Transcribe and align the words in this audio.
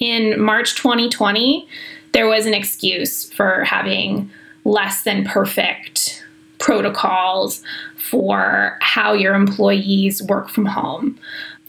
in 0.00 0.40
March 0.40 0.74
2020, 0.76 1.68
there 2.12 2.26
was 2.26 2.46
an 2.46 2.54
excuse 2.54 3.30
for 3.32 3.64
having 3.64 4.30
less 4.64 5.04
than 5.04 5.24
perfect 5.24 6.24
protocols 6.58 7.62
for 7.96 8.78
how 8.80 9.12
your 9.12 9.34
employees 9.34 10.22
work 10.22 10.48
from 10.48 10.64
home. 10.64 11.18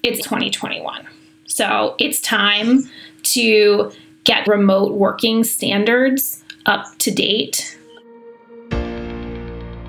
It's 0.02 0.24
2021. 0.24 1.06
So 1.46 1.96
it's 2.00 2.22
time 2.22 2.90
to 3.24 3.92
get 4.24 4.48
remote 4.48 4.94
working 4.94 5.44
standards 5.44 6.44
up 6.66 6.86
to 7.00 7.12
date. 7.12 7.78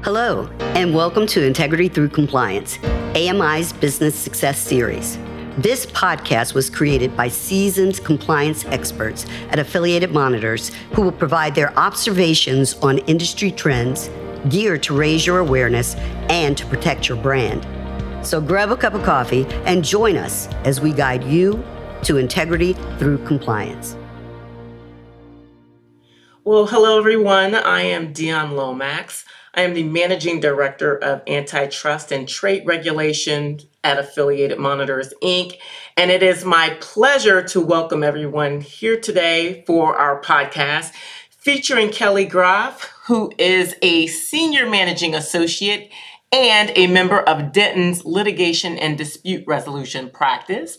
Hello, 0.02 0.48
and 0.74 0.92
welcome 0.92 1.28
to 1.28 1.46
Integrity 1.46 1.88
Through 1.88 2.08
Compliance, 2.08 2.76
AMI's 3.14 3.72
Business 3.72 4.16
Success 4.16 4.58
Series. 4.58 5.16
This 5.58 5.84
podcast 5.84 6.54
was 6.54 6.70
created 6.70 7.14
by 7.14 7.28
seasoned 7.28 8.02
compliance 8.04 8.64
experts 8.64 9.26
at 9.50 9.58
Affiliated 9.58 10.10
Monitors 10.10 10.70
who 10.94 11.02
will 11.02 11.12
provide 11.12 11.54
their 11.54 11.78
observations 11.78 12.72
on 12.76 12.98
industry 13.00 13.50
trends 13.50 14.08
geared 14.48 14.82
to 14.84 14.96
raise 14.96 15.26
your 15.26 15.40
awareness 15.40 15.94
and 16.30 16.56
to 16.56 16.64
protect 16.64 17.06
your 17.06 17.18
brand. 17.18 17.66
So 18.26 18.40
grab 18.40 18.70
a 18.70 18.76
cup 18.78 18.94
of 18.94 19.02
coffee 19.02 19.44
and 19.66 19.84
join 19.84 20.16
us 20.16 20.46
as 20.64 20.80
we 20.80 20.90
guide 20.90 21.22
you 21.22 21.62
to 22.04 22.16
integrity 22.16 22.72
through 22.98 23.18
compliance. 23.26 23.94
Well, 26.44 26.66
hello 26.66 26.98
everyone. 26.98 27.54
I 27.54 27.82
am 27.82 28.12
Dion 28.12 28.56
Lomax. 28.56 29.24
I 29.54 29.62
am 29.62 29.74
the 29.74 29.84
Managing 29.84 30.40
Director 30.40 30.96
of 30.96 31.22
Antitrust 31.28 32.10
and 32.10 32.28
Trade 32.28 32.66
Regulation 32.66 33.60
at 33.84 34.00
Affiliated 34.00 34.58
Monitors, 34.58 35.14
Inc. 35.22 35.56
And 35.96 36.10
it 36.10 36.20
is 36.20 36.44
my 36.44 36.76
pleasure 36.80 37.44
to 37.44 37.60
welcome 37.60 38.02
everyone 38.02 38.60
here 38.60 38.98
today 38.98 39.62
for 39.68 39.96
our 39.96 40.20
podcast 40.20 40.90
featuring 41.30 41.90
Kelly 41.90 42.24
Groff, 42.24 42.92
who 43.06 43.30
is 43.38 43.76
a 43.80 44.08
Senior 44.08 44.68
Managing 44.68 45.14
Associate 45.14 45.92
and 46.32 46.72
a 46.74 46.88
member 46.88 47.20
of 47.20 47.52
Dentons 47.52 48.04
Litigation 48.04 48.76
and 48.78 48.98
Dispute 48.98 49.44
Resolution 49.46 50.10
Practice. 50.10 50.76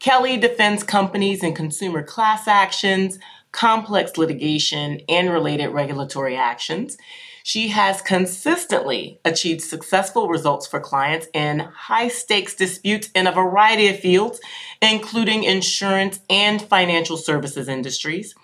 Kelly 0.00 0.36
defends 0.36 0.84
companies 0.84 1.42
in 1.42 1.54
consumer 1.54 2.02
class 2.02 2.46
actions, 2.46 3.18
complex 3.52 4.16
litigation, 4.16 5.00
and 5.08 5.30
related 5.30 5.68
regulatory 5.68 6.36
actions. 6.36 6.96
She 7.44 7.68
has 7.68 8.02
consistently 8.02 9.20
achieved 9.24 9.62
successful 9.62 10.28
results 10.28 10.66
for 10.66 10.80
clients 10.80 11.28
in 11.32 11.60
high 11.60 12.08
stakes 12.08 12.54
disputes 12.54 13.08
in 13.14 13.26
a 13.26 13.32
variety 13.32 13.88
of 13.88 14.00
fields, 14.00 14.38
including 14.82 15.44
insurance 15.44 16.20
and 16.28 16.60
financial 16.60 17.16
services 17.16 17.68
industries. 17.68 18.34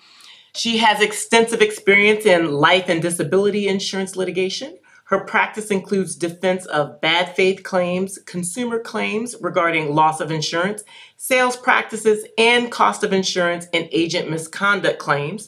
She 0.56 0.78
has 0.78 1.00
extensive 1.00 1.60
experience 1.60 2.24
in 2.24 2.52
life 2.52 2.88
and 2.88 3.02
disability 3.02 3.68
insurance 3.68 4.16
litigation. 4.16 4.78
Her 5.08 5.20
practice 5.20 5.70
includes 5.70 6.16
defense 6.16 6.64
of 6.66 7.00
bad 7.02 7.36
faith 7.36 7.62
claims, 7.62 8.18
consumer 8.24 8.78
claims 8.78 9.36
regarding 9.40 9.94
loss 9.94 10.20
of 10.20 10.30
insurance, 10.30 10.82
sales 11.18 11.56
practices, 11.56 12.24
and 12.38 12.72
cost 12.72 13.04
of 13.04 13.12
insurance 13.12 13.66
and 13.74 13.86
agent 13.92 14.30
misconduct 14.30 14.98
claims. 14.98 15.46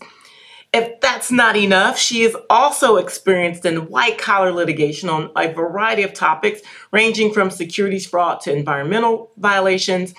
If 0.74 1.00
that's 1.00 1.30
not 1.30 1.56
enough, 1.56 1.98
she 1.98 2.22
is 2.22 2.36
also 2.50 2.96
experienced 2.96 3.64
in 3.64 3.88
white 3.88 4.18
collar 4.18 4.52
litigation 4.52 5.08
on 5.08 5.30
a 5.34 5.50
variety 5.50 6.02
of 6.02 6.12
topics, 6.12 6.60
ranging 6.92 7.32
from 7.32 7.50
securities 7.50 8.06
fraud 8.06 8.42
to 8.42 8.54
environmental 8.54 9.30
violations. 9.38 10.12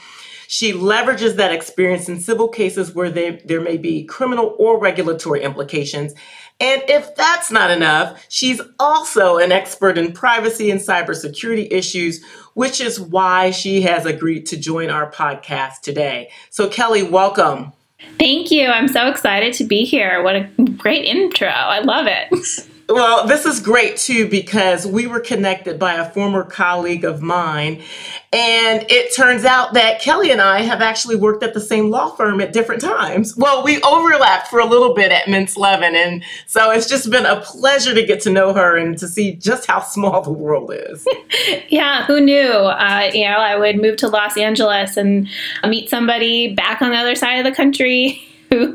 She 0.47 0.73
leverages 0.73 1.35
that 1.35 1.53
experience 1.53 2.09
in 2.09 2.21
civil 2.21 2.47
cases 2.47 2.95
where 2.95 3.11
they, 3.11 3.41
there 3.45 3.61
may 3.61 3.77
be 3.77 4.05
criminal 4.05 4.55
or 4.57 4.79
regulatory 4.79 5.43
implications. 5.43 6.15
And 6.59 6.81
if 6.87 7.15
that's 7.15 7.51
not 7.51 7.69
enough, 7.69 8.25
she's 8.29 8.59
also 8.79 9.37
an 9.37 9.51
expert 9.51 9.97
in 9.97 10.11
privacy 10.11 10.71
and 10.71 10.79
cybersecurity 10.79 11.67
issues, 11.71 12.23
which 12.55 12.81
is 12.81 12.99
why 12.99 13.51
she 13.51 13.81
has 13.81 14.05
agreed 14.05 14.47
to 14.47 14.57
join 14.57 14.89
our 14.89 15.11
podcast 15.11 15.81
today. 15.81 16.31
So, 16.49 16.67
Kelly, 16.67 17.03
welcome. 17.03 17.73
Thank 18.19 18.49
you. 18.51 18.67
I'm 18.67 18.87
so 18.87 19.07
excited 19.07 19.53
to 19.55 19.63
be 19.63 19.85
here. 19.85 20.23
What 20.23 20.35
a 20.35 20.49
great 20.77 21.05
intro. 21.05 21.47
I 21.47 21.79
love 21.79 22.07
it. 22.07 22.67
Well, 22.89 23.27
this 23.27 23.45
is 23.45 23.59
great 23.59 23.97
too 23.97 24.29
because 24.29 24.87
we 24.87 25.07
were 25.07 25.19
connected 25.19 25.77
by 25.77 25.95
a 25.95 26.09
former 26.09 26.43
colleague 26.43 27.03
of 27.03 27.21
mine. 27.21 27.81
And 28.31 28.85
it 28.89 29.13
turns 29.13 29.43
out 29.43 29.73
that 29.73 29.99
Kelly 29.99 30.31
and 30.31 30.39
I 30.39 30.61
have 30.61 30.81
actually 30.81 31.17
worked 31.17 31.43
at 31.43 31.53
the 31.53 31.59
same 31.59 31.89
law 31.89 32.11
firm 32.11 32.39
at 32.39 32.53
different 32.53 32.81
times. 32.81 33.35
Well, 33.35 33.61
we 33.61 33.81
overlapped 33.81 34.47
for 34.47 34.59
a 34.59 34.65
little 34.65 34.93
bit 34.93 35.11
at 35.11 35.23
Mintz 35.23 35.57
Levin. 35.57 35.95
And 35.95 36.23
so 36.45 36.71
it's 36.71 36.87
just 36.87 37.09
been 37.09 37.25
a 37.25 37.41
pleasure 37.41 37.93
to 37.93 38.05
get 38.05 38.21
to 38.21 38.29
know 38.29 38.53
her 38.53 38.77
and 38.77 38.97
to 38.99 39.07
see 39.07 39.33
just 39.33 39.67
how 39.67 39.81
small 39.81 40.21
the 40.21 40.31
world 40.31 40.71
is. 40.73 41.05
yeah, 41.69 42.05
who 42.05 42.21
knew? 42.21 42.51
Uh, 42.51 43.09
you 43.13 43.25
know, 43.25 43.37
I 43.37 43.57
would 43.57 43.81
move 43.81 43.97
to 43.97 44.07
Los 44.07 44.37
Angeles 44.37 44.95
and 44.95 45.27
meet 45.67 45.89
somebody 45.89 46.53
back 46.53 46.81
on 46.81 46.91
the 46.91 46.97
other 46.97 47.15
side 47.15 47.35
of 47.35 47.43
the 47.43 47.55
country 47.55 48.26
who 48.49 48.73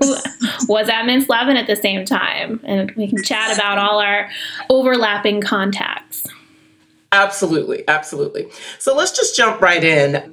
was 0.69 0.89
at 0.89 1.05
Mintz 1.05 1.29
Levin 1.29 1.57
at 1.57 1.67
the 1.67 1.77
same 1.77 2.05
time. 2.05 2.61
And 2.65 2.91
we 2.93 3.09
can 3.09 3.23
chat 3.23 3.55
about 3.55 3.79
all 3.79 3.99
our 3.99 4.31
overlapping 4.71 5.41
contacts. 5.41 6.27
Absolutely, 7.13 7.87
absolutely. 7.89 8.49
So 8.79 8.95
let's 8.95 9.13
just 9.13 9.37
jump 9.37 9.61
right 9.61 9.85
in. 9.85 10.32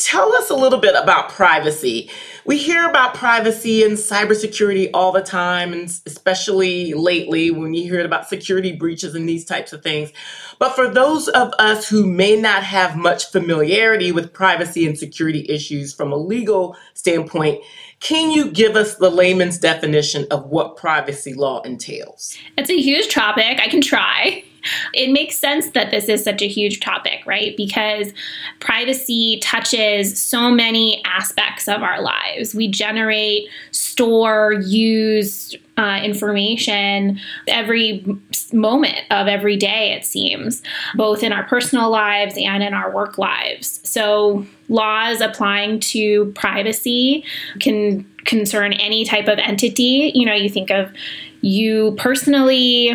Tell 0.00 0.34
us 0.34 0.48
a 0.48 0.54
little 0.54 0.78
bit 0.78 0.94
about 0.94 1.28
privacy. 1.28 2.08
We 2.46 2.56
hear 2.56 2.88
about 2.88 3.12
privacy 3.12 3.84
and 3.84 3.98
cybersecurity 3.98 4.88
all 4.94 5.12
the 5.12 5.20
time, 5.20 5.74
and 5.74 5.82
especially 6.06 6.94
lately 6.94 7.50
when 7.50 7.74
you 7.74 7.82
hear 7.82 8.02
about 8.02 8.26
security 8.26 8.72
breaches 8.72 9.14
and 9.14 9.28
these 9.28 9.44
types 9.44 9.74
of 9.74 9.82
things. 9.82 10.10
But 10.58 10.74
for 10.74 10.88
those 10.88 11.28
of 11.28 11.52
us 11.58 11.86
who 11.86 12.06
may 12.06 12.34
not 12.34 12.62
have 12.62 12.96
much 12.96 13.30
familiarity 13.30 14.10
with 14.10 14.32
privacy 14.32 14.86
and 14.86 14.96
security 14.96 15.44
issues 15.50 15.92
from 15.92 16.12
a 16.12 16.16
legal 16.16 16.78
standpoint, 16.94 17.62
can 18.00 18.30
you 18.30 18.50
give 18.50 18.76
us 18.76 18.94
the 18.94 19.10
layman's 19.10 19.58
definition 19.58 20.26
of 20.30 20.46
what 20.46 20.78
privacy 20.78 21.34
law 21.34 21.60
entails? 21.60 22.38
It's 22.56 22.70
a 22.70 22.80
huge 22.80 23.12
topic. 23.12 23.60
I 23.60 23.68
can 23.68 23.82
try. 23.82 24.44
It 24.92 25.12
makes 25.12 25.36
sense 25.36 25.70
that 25.70 25.90
this 25.90 26.08
is 26.08 26.22
such 26.22 26.42
a 26.42 26.48
huge 26.48 26.80
topic, 26.80 27.20
right? 27.26 27.56
Because 27.56 28.12
privacy 28.60 29.38
touches 29.42 30.20
so 30.20 30.50
many 30.50 31.02
aspects 31.04 31.68
of 31.68 31.82
our 31.82 32.00
lives. 32.00 32.54
We 32.54 32.68
generate, 32.68 33.48
store, 33.72 34.54
use 34.64 35.54
uh, 35.76 36.00
information 36.02 37.18
every 37.48 38.04
moment 38.52 38.98
of 39.10 39.28
every 39.28 39.56
day, 39.56 39.92
it 39.92 40.04
seems, 40.04 40.62
both 40.94 41.22
in 41.22 41.32
our 41.32 41.44
personal 41.44 41.90
lives 41.90 42.34
and 42.36 42.62
in 42.62 42.74
our 42.74 42.90
work 42.94 43.18
lives. 43.18 43.80
So, 43.88 44.46
laws 44.68 45.20
applying 45.20 45.80
to 45.80 46.32
privacy 46.32 47.24
can 47.60 48.04
concern 48.24 48.72
any 48.74 49.04
type 49.04 49.26
of 49.26 49.38
entity. 49.38 50.12
You 50.14 50.26
know, 50.26 50.34
you 50.34 50.48
think 50.48 50.70
of 50.70 50.92
you 51.40 51.94
personally, 51.98 52.92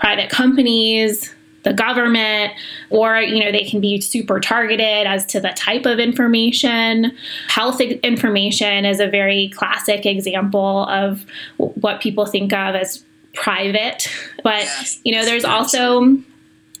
private 0.00 0.30
companies, 0.30 1.32
the 1.62 1.72
government, 1.72 2.52
or 2.88 3.20
you 3.20 3.44
know, 3.44 3.52
they 3.52 3.64
can 3.64 3.80
be 3.80 4.00
super 4.00 4.40
targeted 4.40 5.06
as 5.06 5.26
to 5.26 5.40
the 5.40 5.50
type 5.50 5.86
of 5.86 5.98
information. 5.98 7.12
Health 7.48 7.80
information 7.80 8.84
is 8.84 8.98
a 8.98 9.08
very 9.08 9.50
classic 9.50 10.06
example 10.06 10.86
of 10.88 11.24
what 11.58 12.00
people 12.00 12.26
think 12.26 12.52
of 12.52 12.74
as 12.74 13.04
private. 13.34 14.08
But 14.42 14.66
you 15.04 15.12
know, 15.12 15.24
there's 15.24 15.44
also 15.44 16.00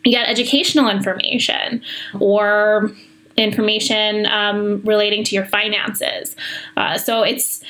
you 0.04 0.16
got 0.16 0.28
educational 0.28 0.88
information 0.88 1.82
or 2.18 2.90
information 3.36 4.26
um, 4.26 4.80
relating 4.82 5.24
to 5.24 5.34
your 5.34 5.44
finances. 5.46 6.34
Uh, 6.76 6.96
so 6.96 7.22
it's 7.22 7.62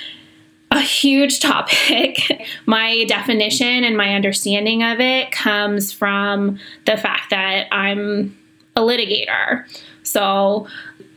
a 0.70 0.80
huge 0.80 1.40
topic. 1.40 2.46
my 2.66 3.04
definition 3.04 3.84
and 3.84 3.96
my 3.96 4.14
understanding 4.14 4.82
of 4.82 5.00
it 5.00 5.32
comes 5.32 5.92
from 5.92 6.58
the 6.86 6.96
fact 6.96 7.30
that 7.30 7.66
I'm 7.72 8.36
a 8.76 8.80
litigator. 8.80 9.66
So 10.04 10.66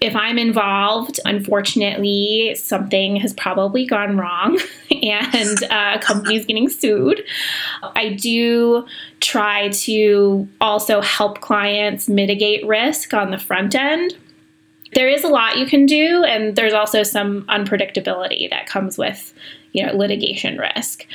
if 0.02 0.16
I'm 0.16 0.38
involved, 0.38 1.20
unfortunately, 1.24 2.56
something 2.56 3.16
has 3.18 3.34
probably 3.34 3.86
gone 3.86 4.18
wrong 4.18 4.60
and 4.92 5.64
uh, 5.64 5.94
a 5.96 6.00
company's 6.00 6.46
getting 6.46 6.68
sued. 6.68 7.24
I 7.82 8.10
do 8.10 8.86
try 9.22 9.70
to 9.70 10.48
also 10.60 11.00
help 11.00 11.40
clients 11.40 12.10
mitigate 12.10 12.66
risk 12.68 13.14
on 13.14 13.32
the 13.32 13.38
front 13.38 13.76
end 13.76 14.18
there 14.96 15.10
is 15.10 15.24
a 15.24 15.28
lot 15.28 15.58
you 15.58 15.66
can 15.66 15.86
do, 15.86 16.24
and 16.24 16.56
there's 16.56 16.74
also 16.74 17.04
some 17.04 17.44
unpredictability 17.44 18.50
that 18.50 18.66
comes 18.66 18.98
with, 18.98 19.34
you 19.74 19.86
know, 19.86 19.94
litigation 19.94 20.58
risk, 20.58 21.06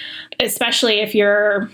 especially 0.41 1.01
if 1.01 1.15
you're 1.15 1.71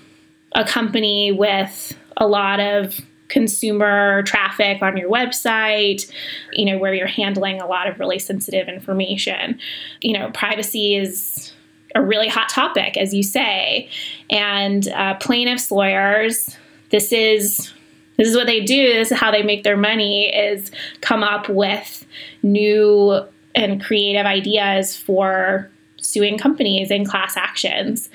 a 0.52 0.64
company 0.64 1.32
with 1.32 1.96
a 2.16 2.26
lot 2.26 2.60
of 2.60 3.00
consumer 3.28 4.22
traffic 4.22 4.80
on 4.80 4.96
your 4.96 5.10
website, 5.10 6.08
you 6.52 6.64
know, 6.64 6.78
where 6.78 6.94
you're 6.94 7.08
handling 7.08 7.60
a 7.60 7.66
lot 7.66 7.88
of 7.88 7.98
really 7.98 8.18
sensitive 8.18 8.68
information. 8.68 9.58
You 10.00 10.16
know, 10.16 10.30
privacy 10.30 10.94
is 10.94 11.52
a 11.96 12.02
really 12.02 12.28
hot 12.28 12.48
topic, 12.48 12.96
as 12.96 13.12
you 13.12 13.24
say, 13.24 13.88
and 14.30 14.86
uh, 14.88 15.14
plaintiffs' 15.14 15.70
lawyers. 15.70 16.56
This 16.90 17.12
is 17.12 17.73
this 18.16 18.28
is 18.28 18.36
what 18.36 18.46
they 18.46 18.60
do. 18.60 18.92
This 18.92 19.10
is 19.10 19.18
how 19.18 19.30
they 19.30 19.42
make 19.42 19.64
their 19.64 19.76
money: 19.76 20.34
is 20.34 20.70
come 21.00 21.22
up 21.22 21.48
with 21.48 22.06
new 22.42 23.26
and 23.54 23.82
creative 23.82 24.26
ideas 24.26 24.96
for 24.96 25.70
suing 25.96 26.38
companies 26.38 26.90
in 26.90 27.04
class 27.04 27.36
actions 27.36 28.10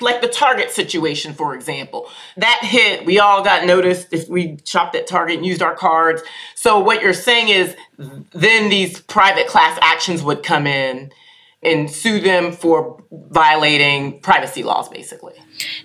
like 0.00 0.20
the 0.20 0.28
Target 0.28 0.70
situation, 0.70 1.32
for 1.34 1.54
example. 1.54 2.08
That 2.36 2.60
hit, 2.62 3.04
we 3.04 3.18
all 3.18 3.42
got 3.42 3.66
noticed 3.66 4.12
if 4.12 4.28
we 4.28 4.58
shopped 4.64 4.94
at 4.94 5.06
Target 5.06 5.38
and 5.38 5.46
used 5.46 5.62
our 5.62 5.74
cards. 5.74 6.22
So, 6.54 6.78
what 6.78 7.02
you're 7.02 7.12
saying 7.12 7.48
is 7.48 7.76
then 8.32 8.70
these 8.70 9.00
private 9.02 9.48
class 9.48 9.78
actions 9.82 10.22
would 10.22 10.42
come 10.42 10.66
in 10.66 11.10
and 11.62 11.90
sue 11.90 12.20
them 12.20 12.52
for 12.52 13.02
violating 13.10 14.20
privacy 14.20 14.62
laws, 14.62 14.88
basically. 14.88 15.34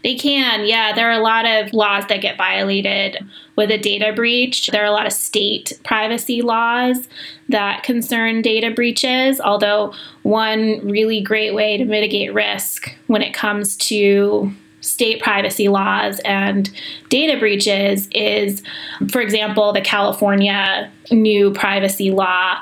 They 0.04 0.16
can, 0.16 0.66
yeah. 0.66 0.94
There 0.94 1.10
are 1.10 1.20
a 1.20 1.24
lot 1.24 1.46
of 1.46 1.74
laws 1.74 2.06
that 2.10 2.22
get 2.22 2.38
violated 2.38 3.18
with 3.56 3.72
a 3.72 3.78
data 3.80 4.14
breach. 4.14 4.68
There 4.68 4.84
are 4.84 4.88
a 4.88 4.92
lot 4.92 5.08
of 5.08 5.14
state 5.14 5.74
privacy 5.84 6.44
laws 6.44 7.08
that 7.50 7.82
concern 7.82 8.44
data 8.44 8.70
breaches, 8.70 9.42
although, 9.42 9.94
one 10.22 10.80
really 10.88 11.22
great 11.22 11.56
way 11.56 11.78
to 11.78 11.86
mitigate 11.86 12.34
risk 12.34 12.96
when 13.08 13.24
it 13.24 13.34
comes 13.34 13.76
to 13.78 14.54
state 14.82 15.22
privacy 15.22 15.70
laws 15.70 16.20
and 16.26 16.70
data 17.10 17.40
breaches 17.40 18.08
is, 18.12 18.62
for 19.10 19.22
example, 19.22 19.72
the 19.74 19.82
California 19.82 20.92
new 21.10 21.52
privacy 21.52 22.12
law 22.12 22.62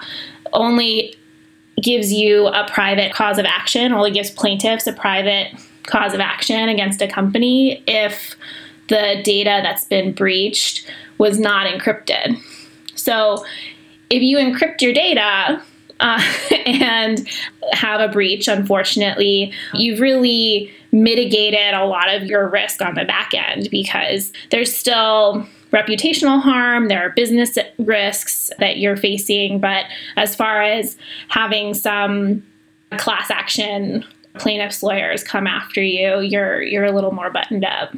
only 0.54 1.01
gives 1.82 2.12
you 2.14 2.48
a 2.48 2.68
private 2.70 3.14
cause 3.14 3.38
of 3.38 3.46
action, 3.46 3.92
only 3.92 4.12
gives 4.12 4.32
plaintiffs 4.32 4.88
a 4.88 4.94
private 4.94 5.54
cause 5.84 6.14
of 6.14 6.20
action 6.20 6.70
against 6.70 7.02
a 7.02 7.08
company 7.08 7.84
if 7.88 8.36
the 8.88 9.22
data 9.24 9.62
that's 9.64 9.86
been 9.86 10.12
breached 10.14 10.90
was 11.18 11.40
not 11.40 11.66
encrypted. 11.66 12.38
So 12.96 13.46
if 14.10 14.22
you 14.22 14.38
encrypt 14.38 14.82
your 14.82 14.94
data, 14.94 15.62
uh, 16.02 16.22
and 16.66 17.28
have 17.72 18.02
a 18.02 18.12
breach, 18.12 18.48
unfortunately, 18.48 19.54
you've 19.74 20.00
really 20.00 20.72
mitigated 20.92 21.74
a 21.74 21.86
lot 21.86 22.14
of 22.14 22.24
your 22.24 22.50
risk 22.50 22.82
on 22.82 22.96
the 22.96 23.06
back 23.06 23.34
end 23.34 23.70
because 23.72 24.34
there's 24.50 24.76
still 24.76 25.48
reputational 25.72 26.42
harm, 26.42 26.88
there 26.88 27.06
are 27.06 27.10
business 27.12 27.58
risks 27.80 28.50
that 28.60 28.78
you're 28.78 28.98
facing, 28.98 29.60
but 29.60 29.86
as 30.18 30.36
far 30.36 30.62
as 30.62 30.98
having 31.30 31.74
some 31.74 32.46
class 32.98 33.32
action 33.32 34.06
plaintiffs 34.38 34.84
lawyers 34.84 35.24
come 35.24 35.48
after 35.48 35.82
you, 35.82 36.20
you're 36.20 36.62
you're 36.62 36.86
a 36.86 36.92
little 36.92 37.12
more 37.12 37.30
buttoned 37.30 37.66
up. 37.66 37.96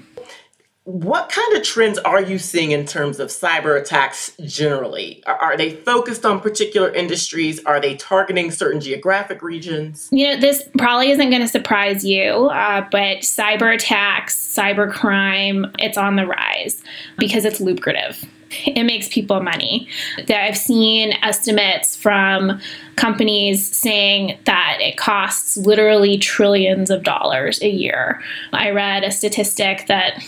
What 0.85 1.29
kind 1.29 1.55
of 1.55 1.63
trends 1.63 1.97
are 1.99 2.21
you 2.21 2.37
seeing 2.37 2.71
in 2.71 2.85
terms 2.85 3.21
of 3.21 3.29
cyber 3.29 3.79
attacks 3.79 4.33
generally? 4.43 5.23
Are, 5.25 5.35
are, 5.35 5.57
they 5.57 5.75
focused 5.75 6.25
on 6.25 6.41
particular 6.41 6.89
industries? 6.93 7.63
Are 7.63 7.79
they 7.79 7.95
targeting 7.95 8.51
certain 8.51 8.81
geographic 8.81 9.41
regions? 9.41 10.09
You 10.11 10.27
know, 10.27 10.41
this 10.41 10.67
probably 10.77 11.11
isn't 11.11 11.29
going 11.29 11.41
to 11.41 11.47
surprise 11.47 12.03
you, 12.03 12.49
uh, 12.49 12.85
but 12.91 13.19
cyber 13.19 13.73
attacks, 13.73 14.35
cyber 14.35 14.91
crime, 14.91 15.71
it's 15.79 15.97
on 15.97 16.17
the 16.17 16.27
rise 16.27 16.83
because 17.17 17.45
it's 17.45 17.61
lucrative. 17.61 18.25
It 18.65 18.83
makes 18.83 19.07
people 19.07 19.41
money. 19.41 19.87
That 20.27 20.43
I've 20.43 20.57
seen 20.57 21.13
estimates 21.23 21.95
from 21.95 22.59
companies 22.97 23.75
saying 23.75 24.37
that 24.43 24.77
it 24.79 24.97
costs 24.97 25.57
literally 25.57 26.17
trillions 26.19 26.91
of 26.91 27.03
dollars 27.03 27.61
a 27.63 27.69
year. 27.69 28.21
I 28.51 28.69
read 28.69 29.03
a 29.03 29.11
statistic 29.11 29.87
that 29.87 30.23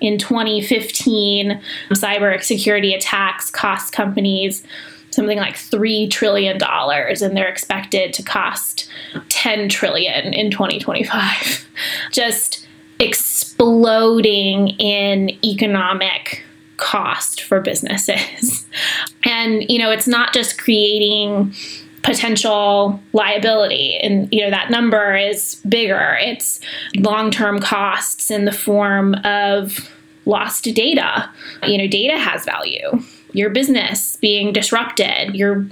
in 0.00 0.18
2015, 0.18 1.60
cyber 1.90 2.42
security 2.42 2.94
attacks 2.94 3.50
cost 3.50 3.92
companies 3.92 4.64
something 5.14 5.38
like 5.38 5.54
$3 5.54 6.10
trillion 6.10 6.60
and 6.60 7.36
they're 7.36 7.48
expected 7.48 8.12
to 8.12 8.22
cost 8.22 8.90
10 9.28 9.68
trillion 9.68 10.34
in 10.34 10.50
2025 10.50 11.68
just 12.12 12.66
exploding 12.98 14.68
in 14.80 15.30
economic 15.44 16.44
cost 16.76 17.42
for 17.42 17.60
businesses. 17.60 18.66
And 19.26 19.64
you 19.70 19.78
know 19.78 19.90
it's 19.90 20.06
not 20.06 20.34
just 20.34 20.58
creating 20.58 21.54
potential 22.04 23.00
liability. 23.12 23.96
And 23.96 24.28
you 24.32 24.42
know 24.42 24.50
that 24.50 24.70
number 24.70 25.16
is 25.16 25.56
bigger. 25.68 26.16
It's 26.20 26.60
long-term 26.96 27.58
costs 27.60 28.30
in 28.30 28.44
the 28.44 28.52
form 28.52 29.14
of 29.24 29.90
lost 30.26 30.64
data. 30.64 31.28
You 31.66 31.78
know 31.78 31.88
data 31.88 32.18
has 32.18 32.44
value. 32.44 33.02
Your 33.32 33.50
business 33.50 34.16
being 34.16 34.52
disrupted. 34.52 35.34
You're 35.34 35.66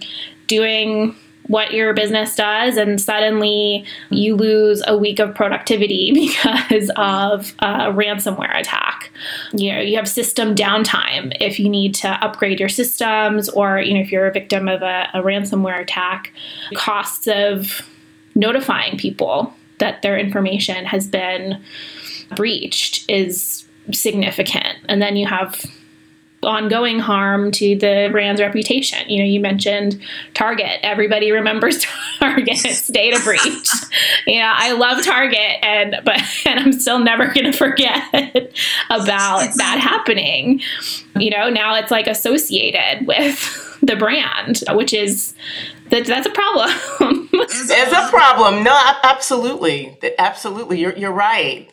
doing 0.49 1.14
what 1.48 1.72
your 1.72 1.92
business 1.92 2.34
does 2.36 2.76
and 2.76 3.00
suddenly 3.00 3.84
you 4.10 4.36
lose 4.36 4.82
a 4.86 4.96
week 4.96 5.18
of 5.18 5.34
productivity 5.34 6.12
because 6.14 6.90
of 6.96 7.52
a 7.58 7.90
ransomware 7.92 8.58
attack. 8.58 9.10
You 9.52 9.72
know 9.72 9.80
you 9.80 9.96
have 9.96 10.08
system 10.08 10.54
downtime 10.54 11.36
if 11.40 11.58
you 11.58 11.68
need 11.68 11.94
to 11.96 12.08
upgrade 12.24 12.60
your 12.60 12.68
systems 12.68 13.48
or 13.50 13.80
you 13.80 13.94
know 13.94 14.00
if 14.00 14.12
you're 14.12 14.26
a 14.26 14.32
victim 14.32 14.68
of 14.68 14.82
a, 14.82 15.08
a 15.14 15.22
ransomware 15.22 15.80
attack. 15.80 16.32
Costs 16.74 17.26
of 17.26 17.82
notifying 18.34 18.96
people 18.96 19.52
that 19.78 20.02
their 20.02 20.18
information 20.18 20.84
has 20.84 21.06
been 21.06 21.62
breached 22.36 23.08
is 23.10 23.66
significant. 23.90 24.78
And 24.88 25.02
then 25.02 25.16
you 25.16 25.26
have 25.26 25.64
ongoing 26.42 26.98
harm 26.98 27.50
to 27.52 27.76
the 27.76 28.08
brand's 28.10 28.40
reputation. 28.40 29.08
You 29.08 29.18
know, 29.18 29.24
you 29.24 29.40
mentioned 29.40 30.00
Target. 30.34 30.80
Everybody 30.82 31.30
remembers 31.30 31.84
Target's 32.18 32.88
data 32.88 33.20
breach. 33.22 33.42
you 34.26 34.38
know, 34.38 34.52
I 34.54 34.72
love 34.72 35.04
Target 35.04 35.62
and 35.62 35.96
but 36.04 36.20
and 36.46 36.60
I'm 36.60 36.72
still 36.72 36.98
never 36.98 37.26
going 37.26 37.50
to 37.50 37.56
forget 37.56 38.02
about 38.90 39.48
that 39.56 39.78
happening. 39.80 40.60
You 41.16 41.30
know, 41.30 41.48
now 41.48 41.74
it's 41.76 41.90
like 41.90 42.06
associated 42.06 43.06
with 43.06 43.78
the 43.82 43.96
brand, 43.96 44.62
which 44.70 44.92
is 44.92 45.34
that 45.90 46.06
that's 46.06 46.26
a 46.26 46.30
problem. 46.30 46.70
it's 47.32 47.92
a 47.92 48.08
problem. 48.10 48.64
No, 48.64 48.78
absolutely. 49.02 49.96
Absolutely. 50.18 50.80
You're 50.80 50.96
you're 50.96 51.12
right. 51.12 51.68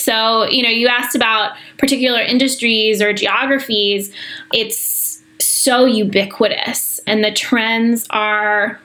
So, 0.00 0.44
you 0.44 0.62
know, 0.62 0.70
you 0.70 0.88
asked 0.88 1.14
about 1.14 1.56
particular 1.78 2.20
industries 2.20 3.02
or 3.02 3.12
geographies. 3.12 4.12
It's 4.52 5.22
so 5.38 5.84
ubiquitous, 5.84 7.00
and 7.06 7.22
the 7.24 7.32
trends 7.32 8.06
are 8.10 8.80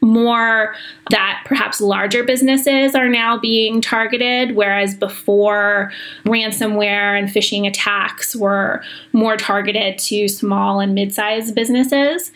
more 0.00 0.74
that 1.10 1.42
perhaps 1.46 1.80
larger 1.80 2.22
businesses 2.22 2.94
are 2.94 3.08
now 3.08 3.38
being 3.38 3.80
targeted, 3.80 4.54
whereas 4.54 4.94
before 4.94 5.92
ransomware 6.24 7.18
and 7.18 7.28
phishing 7.28 7.66
attacks 7.66 8.36
were 8.36 8.82
more 9.12 9.36
targeted 9.36 9.98
to 9.98 10.28
small 10.28 10.80
and 10.80 10.94
mid 10.94 11.12
sized 11.12 11.54
businesses. 11.54 12.30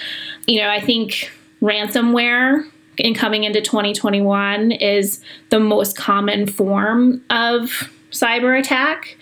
You 0.47 0.61
know, 0.61 0.69
I 0.69 0.81
think 0.81 1.31
ransomware 1.63 2.69
in 2.99 3.15
coming 3.15 3.45
into 3.45 3.61
2021 3.61 4.73
is 4.73 5.21
the 5.51 5.61
most 5.61 5.97
common 5.97 6.47
form 6.47 7.23
of 7.31 7.91
cyber 8.11 8.59
attack. 8.59 9.17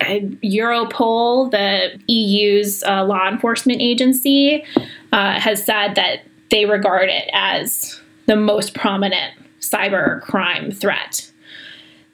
Europol, 0.00 1.50
the 1.50 2.00
EU's 2.12 2.82
uh, 2.82 3.04
law 3.04 3.28
enforcement 3.28 3.80
agency, 3.80 4.64
uh, 5.12 5.38
has 5.38 5.64
said 5.64 5.94
that 5.94 6.24
they 6.50 6.66
regard 6.66 7.08
it 7.08 7.30
as 7.32 8.00
the 8.26 8.36
most 8.36 8.74
prominent 8.74 9.32
cyber 9.60 10.20
crime 10.22 10.70
threat. 10.70 11.30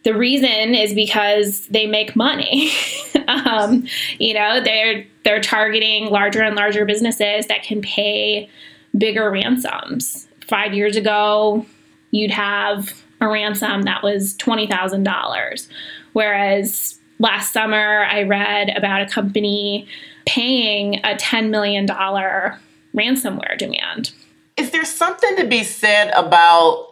The 0.05 0.15
reason 0.17 0.75
is 0.75 0.95
because 0.95 1.67
they 1.67 1.87
make 1.87 2.15
money. 2.15 2.71
um, 3.29 3.87
you 4.19 4.33
know, 4.33 4.63
they're 4.63 5.05
they're 5.25 5.41
targeting 5.41 6.07
larger 6.07 6.43
and 6.43 6.57
larger 6.57 6.85
businesses 6.85 7.47
that 7.49 7.63
can 7.63 7.83
pay 7.83 8.49
bigger 8.97 9.31
ransoms. 9.31 10.29
Five 10.47 10.73
years 10.73 10.97
ago, 10.97 11.67
you'd 12.11 12.31
have 12.31 13.05
a 13.21 13.29
ransom 13.29 13.83
that 13.83 14.03
was 14.03 14.37
twenty 14.37 14.67
thousand 14.67 15.03
dollars 15.03 15.69
Whereas 16.13 16.99
last 17.19 17.53
summer, 17.53 18.05
I 18.05 18.23
read 18.23 18.71
about 18.77 19.03
a 19.03 19.07
company 19.07 19.89
paying 20.27 20.97
a 21.05 21.15
$10 21.17 21.51
million 21.51 21.87
ransomware 21.87 23.59
demand. 23.59 24.13
Is 24.57 24.71
there 24.71 24.85
something 24.85 25.37
to 25.37 25.47
be 25.47 25.63
said 25.65 26.11
about 26.15 26.87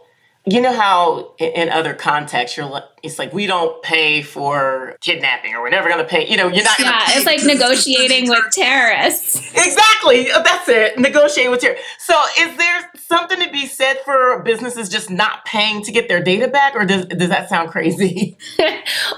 you 0.48 0.60
know 0.60 0.72
how 0.72 1.32
in 1.38 1.68
other 1.70 1.92
contexts 1.92 2.56
you're 2.56 2.66
it's 3.06 3.18
like 3.18 3.32
we 3.32 3.46
don't 3.46 3.82
pay 3.82 4.22
for 4.22 4.96
kidnapping 5.00 5.54
or 5.54 5.62
we're 5.62 5.70
never 5.70 5.88
going 5.88 6.00
to 6.00 6.08
pay 6.08 6.28
you 6.28 6.36
know 6.36 6.48
you're 6.48 6.64
not 6.64 6.78
yeah 6.78 7.02
it's 7.08 7.26
like 7.26 7.42
negotiating 7.44 8.28
with 8.28 8.44
terrorists. 8.52 9.36
Exactly 9.66 10.24
that's 10.24 10.68
it 10.68 10.98
negotiating 10.98 11.50
with 11.50 11.60
terrorists 11.60 12.06
so 12.06 12.20
is 12.38 12.56
there 12.56 12.90
something 12.96 13.40
to 13.40 13.50
be 13.50 13.66
said 13.66 13.96
for 14.04 14.42
businesses 14.42 14.88
just 14.88 15.10
not 15.10 15.44
paying 15.44 15.82
to 15.82 15.92
get 15.92 16.08
their 16.08 16.22
data 16.22 16.48
back 16.48 16.74
or 16.74 16.84
does, 16.84 17.06
does 17.06 17.28
that 17.28 17.48
sound 17.48 17.70
crazy? 17.70 18.36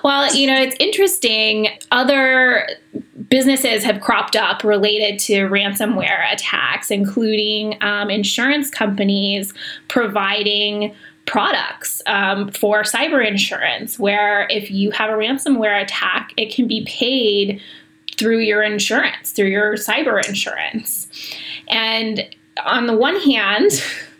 Well 0.04 0.34
you 0.34 0.46
know 0.46 0.60
it's 0.60 0.76
interesting 0.78 1.68
other 1.90 2.68
businesses 3.28 3.84
have 3.84 4.00
cropped 4.00 4.36
up 4.36 4.64
related 4.64 5.18
to 5.20 5.48
ransomware 5.48 6.32
attacks 6.32 6.90
including 6.90 7.76
um, 7.82 8.10
insurance 8.10 8.70
companies 8.70 9.52
providing 9.88 10.94
products 11.28 12.02
um, 12.06 12.50
for 12.50 12.82
cyber 12.82 13.24
insurance, 13.24 13.98
where 13.98 14.48
if 14.50 14.70
you 14.70 14.90
have 14.90 15.10
a 15.10 15.12
ransomware 15.12 15.80
attack, 15.80 16.32
it 16.36 16.52
can 16.52 16.66
be 16.66 16.84
paid 16.86 17.60
through 18.16 18.38
your 18.38 18.62
insurance, 18.62 19.30
through 19.30 19.48
your 19.48 19.74
cyber 19.74 20.26
insurance. 20.26 21.06
And 21.68 22.34
on 22.64 22.86
the 22.86 22.96
one 22.96 23.20
hand, 23.20 23.70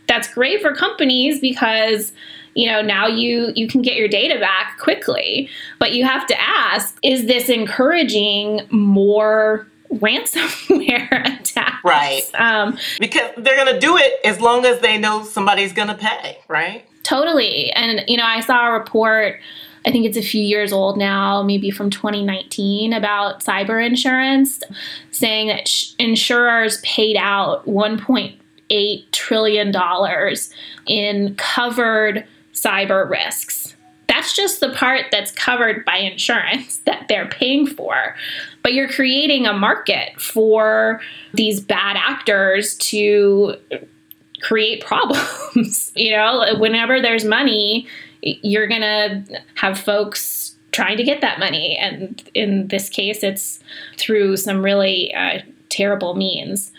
that's 0.07 0.33
great 0.33 0.61
for 0.61 0.75
companies 0.75 1.41
because 1.41 2.13
you 2.55 2.67
know 2.67 2.83
now 2.83 3.07
you 3.07 3.53
you 3.55 3.69
can 3.69 3.83
get 3.83 3.97
your 3.97 4.09
data 4.09 4.39
back 4.39 4.79
quickly. 4.79 5.49
But 5.79 5.93
you 5.95 6.05
have 6.05 6.27
to 6.27 6.41
ask 6.41 6.99
is 7.03 7.27
this 7.27 7.49
encouraging 7.49 8.67
more 8.71 9.67
ransomware 9.91 11.41
attacks? 11.41 11.85
Right. 11.85 12.23
Um, 12.35 12.79
because 13.01 13.31
they're 13.39 13.57
going 13.57 13.73
to 13.73 13.81
do 13.81 13.97
it 13.97 14.21
as 14.25 14.41
long 14.41 14.67
as 14.67 14.81
they 14.81 14.99
know 14.99 15.25
somebody's 15.25 15.73
going 15.73 15.89
to 15.89 15.95
pay 15.95 16.39
right 16.49 16.85
Totally. 17.09 17.73
And, 17.73 18.05
you 18.07 18.19
know, 18.19 18.27
I 18.27 18.41
saw 18.41 18.69
a 18.69 18.73
report, 18.73 19.41
I 19.87 19.91
think 19.91 20.05
it's 20.05 20.19
a 20.19 20.23
few 20.23 20.43
years 20.43 20.75
old 20.75 20.99
now, 20.99 21.43
maybe 21.43 21.71
from 21.71 21.89
2019, 21.89 22.93
about 22.93 23.41
cyber 23.41 23.83
insurance, 23.85 24.63
saying 25.11 25.49
that 25.49 25.67
sh- 25.67 25.95
insurers 25.99 26.83
paid 26.83 27.17
out 27.17 27.65
$1.8 27.67 29.11
trillion 29.13 29.75
in 30.87 31.35
covered 31.37 32.27
cyber 32.53 33.09
risks. 33.09 33.75
That's 34.07 34.37
just 34.37 34.61
the 34.61 34.75
part 34.75 35.07
that's 35.11 35.31
covered 35.31 35.87
by 35.87 35.97
insurance 35.97 36.77
that 36.85 37.09
they're 37.09 37.31
paying 37.31 37.67
for. 37.67 38.17
But 38.63 38.75
you're 38.75 38.91
creating 38.91 39.47
a 39.47 39.55
market 39.55 40.21
for 40.21 41.01
these 41.33 41.59
bad 41.59 41.97
actors 41.97 42.77
to 42.77 43.57
create 44.41 44.85
problems. 44.85 45.93
you 45.97 46.13
know, 46.13 46.55
whenever 46.59 47.01
there's 47.01 47.25
money, 47.25 47.87
you're 48.23 48.67
going 48.67 48.81
to 48.81 49.41
have 49.55 49.79
folks 49.79 50.57
trying 50.73 50.97
to 50.97 51.05
get 51.05 51.21
that 51.21 51.39
money. 51.39 51.77
And 51.77 52.23
in 52.35 52.69
this 52.69 52.89
case, 52.89 53.23
it's 53.23 53.61
through 53.97 54.37
some 54.37 54.65
really 54.65 55.15
uh, 55.15 55.41
terrible 55.69 56.15
means. 56.15 56.73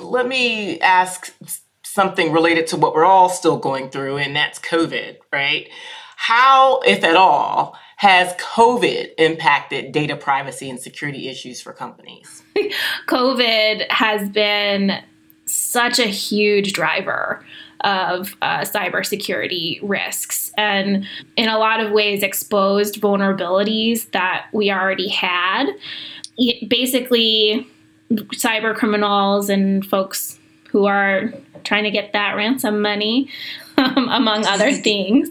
Let 0.00 0.26
me 0.26 0.80
ask 0.80 1.34
something 1.84 2.32
related 2.32 2.66
to 2.68 2.76
what 2.76 2.94
we're 2.94 3.04
all 3.04 3.28
still 3.28 3.58
going 3.58 3.90
through, 3.90 4.18
and 4.18 4.34
that's 4.34 4.58
COVID, 4.58 5.16
right? 5.32 5.68
How, 6.16 6.80
if 6.80 7.02
at 7.02 7.16
all, 7.16 7.76
has 7.96 8.32
COVID 8.34 9.10
impacted 9.18 9.92
data 9.92 10.16
privacy 10.16 10.70
and 10.70 10.80
security 10.80 11.28
issues 11.28 11.60
for 11.60 11.72
companies? 11.72 12.42
COVID 13.08 13.90
has 13.90 14.28
been 14.30 15.02
such 15.70 16.00
a 16.00 16.06
huge 16.06 16.72
driver 16.72 17.44
of 17.82 18.36
uh, 18.42 18.60
cybersecurity 18.60 19.78
risks 19.82 20.52
and 20.58 21.06
in 21.36 21.48
a 21.48 21.58
lot 21.58 21.78
of 21.78 21.92
ways 21.92 22.24
exposed 22.24 23.00
vulnerabilities 23.00 24.10
that 24.10 24.46
we 24.52 24.70
already 24.70 25.08
had. 25.08 25.66
basically, 26.68 27.66
cyber 28.10 28.74
criminals 28.74 29.48
and 29.48 29.86
folks 29.86 30.40
who 30.70 30.86
are 30.86 31.32
trying 31.62 31.84
to 31.84 31.90
get 31.90 32.12
that 32.12 32.34
ransom 32.34 32.82
money, 32.82 33.30
um, 33.76 34.08
among 34.08 34.44
other 34.46 34.72
things, 34.88 35.30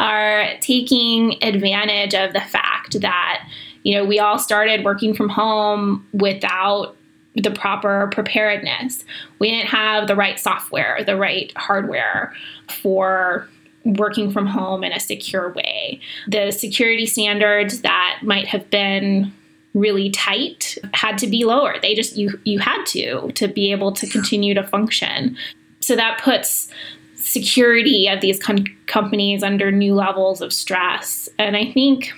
are 0.00 0.48
taking 0.60 1.42
advantage 1.44 2.14
of 2.14 2.32
the 2.32 2.40
fact 2.40 3.00
that 3.00 3.48
you 3.84 3.94
know 3.94 4.04
we 4.04 4.18
all 4.18 4.38
started 4.40 4.84
working 4.84 5.14
from 5.14 5.28
home 5.28 6.04
without 6.12 6.96
the 7.36 7.50
proper 7.50 8.08
preparedness. 8.12 9.04
We 9.38 9.50
didn't 9.50 9.68
have 9.68 10.08
the 10.08 10.16
right 10.16 10.38
software, 10.38 11.02
the 11.04 11.16
right 11.16 11.52
hardware 11.56 12.34
for 12.82 13.48
working 13.84 14.32
from 14.32 14.46
home 14.46 14.82
in 14.82 14.92
a 14.92 15.00
secure 15.00 15.52
way. 15.52 16.00
The 16.28 16.50
security 16.50 17.06
standards 17.06 17.82
that 17.82 18.20
might 18.22 18.46
have 18.46 18.68
been 18.70 19.32
really 19.74 20.10
tight 20.10 20.78
had 20.94 21.18
to 21.18 21.26
be 21.26 21.44
lower. 21.44 21.76
They 21.80 21.94
just 21.94 22.16
you 22.16 22.40
you 22.44 22.58
had 22.58 22.84
to 22.86 23.30
to 23.32 23.46
be 23.46 23.70
able 23.70 23.92
to 23.92 24.06
continue 24.06 24.54
to 24.54 24.66
function. 24.66 25.36
So 25.80 25.94
that 25.94 26.20
puts 26.22 26.68
security 27.14 28.08
of 28.08 28.20
these 28.20 28.38
com- 28.38 28.64
companies 28.86 29.42
under 29.42 29.70
new 29.70 29.94
levels 29.94 30.40
of 30.40 30.52
stress. 30.52 31.28
And 31.38 31.56
I 31.56 31.70
think 31.72 32.12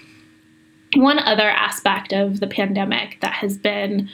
one 0.95 1.19
other 1.19 1.49
aspect 1.49 2.13
of 2.13 2.41
the 2.41 2.47
pandemic 2.47 3.19
that 3.21 3.33
has 3.35 3.59
been 3.59 4.09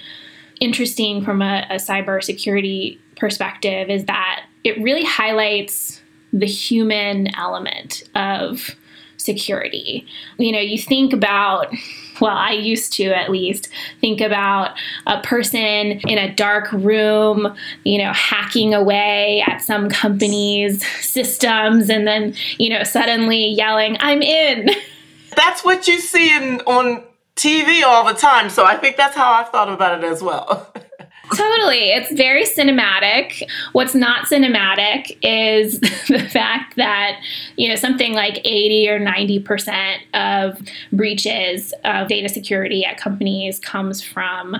interesting 0.65 1.25
from 1.25 1.43
a, 1.43 1.67
a 1.71 1.75
cybersecurity 1.75 2.99
perspective 3.17 3.91
is 3.91 4.07
that 4.07 4.47
it 4.65 4.81
really 4.83 5.05
highlights 5.05 6.01
the 6.33 6.47
human 6.47 7.35
element 7.37 8.03
of 8.15 8.75
security. 9.19 10.07
You 10.39 10.53
know, 10.53 10.59
you 10.59 10.79
think 10.79 11.13
about, 11.13 11.73
well, 12.21 12.37
I 12.37 12.53
used 12.53 12.93
to 12.95 13.05
at 13.07 13.31
least 13.31 13.69
think 14.01 14.21
about 14.21 14.77
a 15.07 15.21
person 15.23 16.01
in 16.01 16.19
a 16.19 16.35
dark 16.35 16.71
room, 16.73 17.55
you 17.85 17.99
know, 17.99 18.13
hacking 18.13 18.75
away 18.75 19.45
at 19.47 19.59
some 19.59 19.89
company's 19.89 20.87
systems 21.01 21.89
and 21.89 22.07
then, 22.07 22.35
you 22.59 22.69
know, 22.69 22.85
suddenly 22.85 23.47
yelling, 23.49 23.97
I'm 24.01 24.23
in. 24.23 24.71
That's 25.37 25.65
what 25.65 25.89
you 25.89 25.99
see 26.01 26.35
in 26.35 26.61
on 26.61 27.03
TV 27.37 27.83
all 27.83 28.05
the 28.05 28.19
time. 28.19 28.49
So 28.51 28.65
I 28.65 28.77
think 28.77 28.97
that's 28.97 29.17
how 29.17 29.33
I've 29.33 29.49
thought 29.49 29.69
about 29.69 30.03
it 30.03 30.05
as 30.05 30.23
well. 30.23 30.73
totally. 31.35 31.91
It's 31.91 32.13
very 32.13 32.45
cinematic. 32.45 33.43
What's 33.73 33.95
not 33.95 34.27
cinematic 34.27 35.17
is 35.23 35.81
the 36.09 36.27
fact 36.31 36.77
that, 36.77 37.21
you 37.57 37.69
know, 37.69 37.77
something 37.77 38.13
like 38.15 38.39
80 38.45 38.89
or 38.89 39.01
90% 39.01 39.97
of 40.15 40.61
breaches 40.93 41.75
of 41.85 42.09
data 42.09 42.29
security 42.29 42.85
at 42.85 42.99
companies 42.99 43.59
comes 43.59 44.03
from 44.03 44.57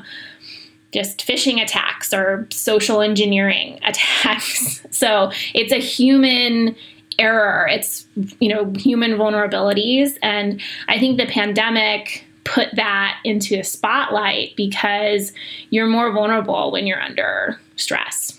just 0.93 1.27
phishing 1.27 1.61
attacks 1.61 2.15
or 2.15 2.47
social 2.51 3.01
engineering 3.01 3.81
attacks. 3.85 4.85
So 4.91 5.33
it's 5.53 5.73
a 5.73 5.81
human 5.81 6.77
error. 7.19 7.69
It's, 7.69 8.07
you 8.41 8.49
know, 8.49 8.73
human 8.77 9.13
vulnerabilities. 9.13 10.19
And 10.23 10.61
I 10.89 10.99
think 10.99 11.19
the 11.19 11.27
pandemic 11.27 12.25
put 12.45 12.69
that 12.75 13.19
into 13.25 13.59
a 13.59 13.65
spotlight 13.65 14.55
because 14.57 15.33
you're 15.71 15.87
more 15.87 16.13
vulnerable 16.13 16.71
when 16.71 16.87
you're 16.87 17.01
under 17.01 17.59
stress. 17.77 18.39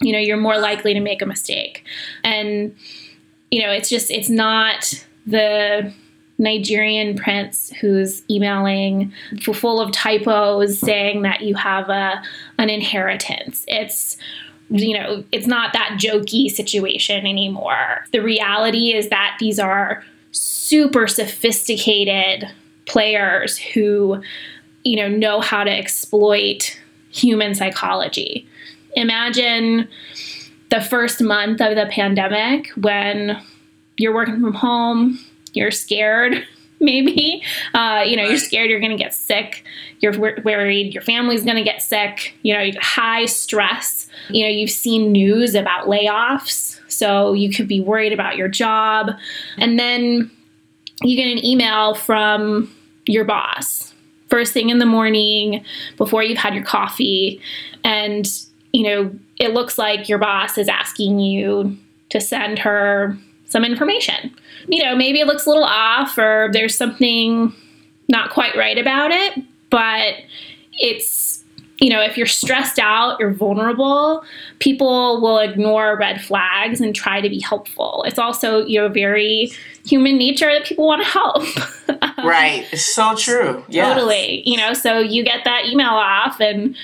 You 0.00 0.12
know, 0.12 0.18
you're 0.18 0.36
more 0.36 0.58
likely 0.58 0.94
to 0.94 1.00
make 1.00 1.22
a 1.22 1.26
mistake. 1.26 1.84
And, 2.24 2.74
you 3.50 3.62
know, 3.62 3.70
it's 3.70 3.88
just, 3.88 4.10
it's 4.10 4.30
not 4.30 5.04
the 5.26 5.92
Nigerian 6.38 7.16
prince 7.16 7.70
who's 7.80 8.22
emailing 8.30 9.12
full 9.42 9.80
of 9.80 9.90
typos 9.92 10.78
saying 10.78 11.22
that 11.22 11.40
you 11.40 11.56
have 11.56 11.88
a 11.88 12.22
an 12.58 12.70
inheritance. 12.70 13.64
It's 13.66 14.16
you 14.70 14.98
know, 14.98 15.24
it's 15.32 15.46
not 15.46 15.72
that 15.72 15.98
jokey 15.98 16.50
situation 16.50 17.26
anymore. 17.26 18.04
The 18.12 18.20
reality 18.20 18.92
is 18.92 19.08
that 19.08 19.36
these 19.40 19.58
are 19.58 20.04
super 20.30 21.06
sophisticated 21.06 22.48
players 22.88 23.56
who 23.56 24.20
you 24.84 24.96
know 24.96 25.08
know 25.08 25.40
how 25.40 25.64
to 25.64 25.70
exploit 25.70 26.78
human 27.10 27.54
psychology. 27.54 28.46
Imagine 28.94 29.88
the 30.70 30.80
first 30.80 31.20
month 31.20 31.60
of 31.60 31.76
the 31.76 31.86
pandemic 31.86 32.68
when 32.70 33.40
you're 33.96 34.14
working 34.14 34.40
from 34.40 34.54
home 34.54 35.18
you're 35.54 35.70
scared 35.70 36.46
maybe. 36.80 37.42
Uh, 37.74 38.04
you 38.06 38.16
know 38.16 38.24
you're 38.24 38.38
scared 38.38 38.70
you're 38.70 38.80
going 38.80 38.96
to 38.96 39.02
get 39.02 39.12
sick 39.12 39.64
you're 40.00 40.16
worried 40.18 40.94
your 40.94 41.02
family's 41.02 41.44
going 41.44 41.56
to 41.56 41.64
get 41.64 41.82
sick 41.82 42.34
you 42.42 42.54
know 42.54 42.70
high 42.80 43.26
stress. 43.26 44.08
You 44.30 44.44
know 44.44 44.50
you've 44.50 44.70
seen 44.70 45.12
news 45.12 45.54
about 45.54 45.86
layoffs 45.86 46.78
so 46.88 47.32
you 47.32 47.50
could 47.50 47.68
be 47.68 47.80
worried 47.80 48.12
about 48.12 48.36
your 48.36 48.48
job. 48.48 49.12
And 49.56 49.78
then 49.78 50.30
you 51.02 51.16
get 51.16 51.30
an 51.30 51.44
email 51.44 51.94
from 51.94 52.74
your 53.08 53.24
boss 53.24 53.94
first 54.28 54.52
thing 54.52 54.68
in 54.68 54.78
the 54.78 54.86
morning 54.86 55.64
before 55.96 56.22
you've 56.22 56.38
had 56.38 56.54
your 56.54 56.64
coffee 56.64 57.40
and 57.82 58.28
you 58.72 58.82
know 58.82 59.10
it 59.38 59.54
looks 59.54 59.78
like 59.78 60.08
your 60.08 60.18
boss 60.18 60.58
is 60.58 60.68
asking 60.68 61.18
you 61.18 61.76
to 62.10 62.20
send 62.20 62.58
her 62.58 63.16
some 63.48 63.64
information. 63.64 64.34
You 64.68 64.84
know, 64.84 64.94
maybe 64.94 65.20
it 65.20 65.26
looks 65.26 65.46
a 65.46 65.48
little 65.48 65.64
off 65.64 66.16
or 66.18 66.50
there's 66.52 66.76
something 66.76 67.52
not 68.08 68.30
quite 68.30 68.56
right 68.56 68.78
about 68.78 69.10
it, 69.10 69.42
but 69.70 70.14
it's 70.72 71.27
you 71.80 71.90
know, 71.90 72.00
if 72.00 72.16
you're 72.16 72.26
stressed 72.26 72.78
out, 72.78 73.18
you're 73.20 73.32
vulnerable, 73.32 74.24
people 74.58 75.20
will 75.20 75.38
ignore 75.38 75.96
red 75.96 76.20
flags 76.20 76.80
and 76.80 76.94
try 76.94 77.20
to 77.20 77.28
be 77.28 77.38
helpful. 77.40 78.04
It's 78.06 78.18
also, 78.18 78.66
you 78.66 78.80
know, 78.80 78.88
very 78.88 79.52
human 79.86 80.18
nature 80.18 80.52
that 80.52 80.64
people 80.64 80.86
want 80.86 81.02
to 81.02 81.08
help. 81.08 81.44
right. 82.24 82.66
It's 82.72 82.84
so 82.84 83.14
true. 83.14 83.64
Yes. 83.68 83.94
Totally. 83.94 84.42
You 84.48 84.56
know, 84.56 84.74
so 84.74 84.98
you 84.98 85.24
get 85.24 85.44
that 85.44 85.66
email 85.66 85.90
off 85.90 86.40
and, 86.40 86.76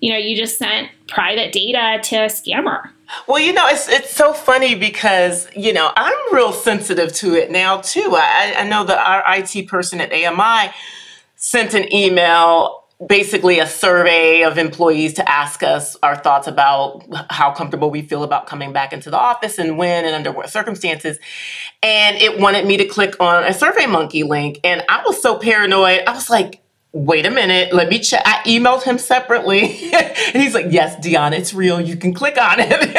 you 0.00 0.10
know, 0.10 0.18
you 0.18 0.34
just 0.34 0.58
sent 0.58 0.88
private 1.08 1.52
data 1.52 2.00
to 2.04 2.16
a 2.16 2.26
scammer. 2.26 2.90
Well, 3.26 3.38
you 3.38 3.52
know, 3.52 3.66
it's 3.68 3.88
it's 3.88 4.10
so 4.10 4.34
funny 4.34 4.74
because 4.74 5.48
you 5.56 5.72
know 5.72 5.92
I'm 5.96 6.34
real 6.34 6.52
sensitive 6.52 7.10
to 7.14 7.34
it 7.36 7.50
now 7.50 7.80
too. 7.80 8.14
I, 8.14 8.54
I 8.58 8.68
know 8.68 8.84
that 8.84 8.98
our 8.98 9.24
IT 9.34 9.66
person 9.66 9.98
at 10.02 10.12
AMI 10.12 10.74
sent 11.36 11.72
an 11.72 11.90
email 11.90 12.77
basically 13.06 13.60
a 13.60 13.66
survey 13.66 14.42
of 14.42 14.58
employees 14.58 15.14
to 15.14 15.30
ask 15.30 15.62
us 15.62 15.96
our 16.02 16.16
thoughts 16.16 16.48
about 16.48 17.04
how 17.30 17.52
comfortable 17.52 17.90
we 17.90 18.02
feel 18.02 18.24
about 18.24 18.46
coming 18.46 18.72
back 18.72 18.92
into 18.92 19.08
the 19.08 19.18
office 19.18 19.58
and 19.58 19.78
when 19.78 20.04
and 20.04 20.14
under 20.14 20.32
what 20.32 20.50
circumstances. 20.50 21.16
And 21.82 22.16
it 22.16 22.40
wanted 22.40 22.66
me 22.66 22.76
to 22.78 22.84
click 22.86 23.14
on 23.20 23.44
a 23.44 23.52
Survey 23.52 23.86
Monkey 23.86 24.24
link. 24.24 24.58
And 24.64 24.82
I 24.88 25.02
was 25.06 25.22
so 25.22 25.38
paranoid. 25.38 26.02
I 26.08 26.12
was 26.12 26.28
like, 26.28 26.60
wait 26.92 27.24
a 27.24 27.30
minute, 27.30 27.72
let 27.72 27.88
me 27.88 28.00
check. 28.00 28.22
I 28.24 28.42
emailed 28.44 28.82
him 28.82 28.98
separately. 28.98 29.60
and 29.92 30.42
he's 30.42 30.54
like, 30.54 30.66
yes, 30.70 31.00
Dion, 31.00 31.32
it's 31.32 31.54
real. 31.54 31.80
You 31.80 31.96
can 31.96 32.12
click 32.12 32.36
on 32.36 32.56
it. 32.58 32.94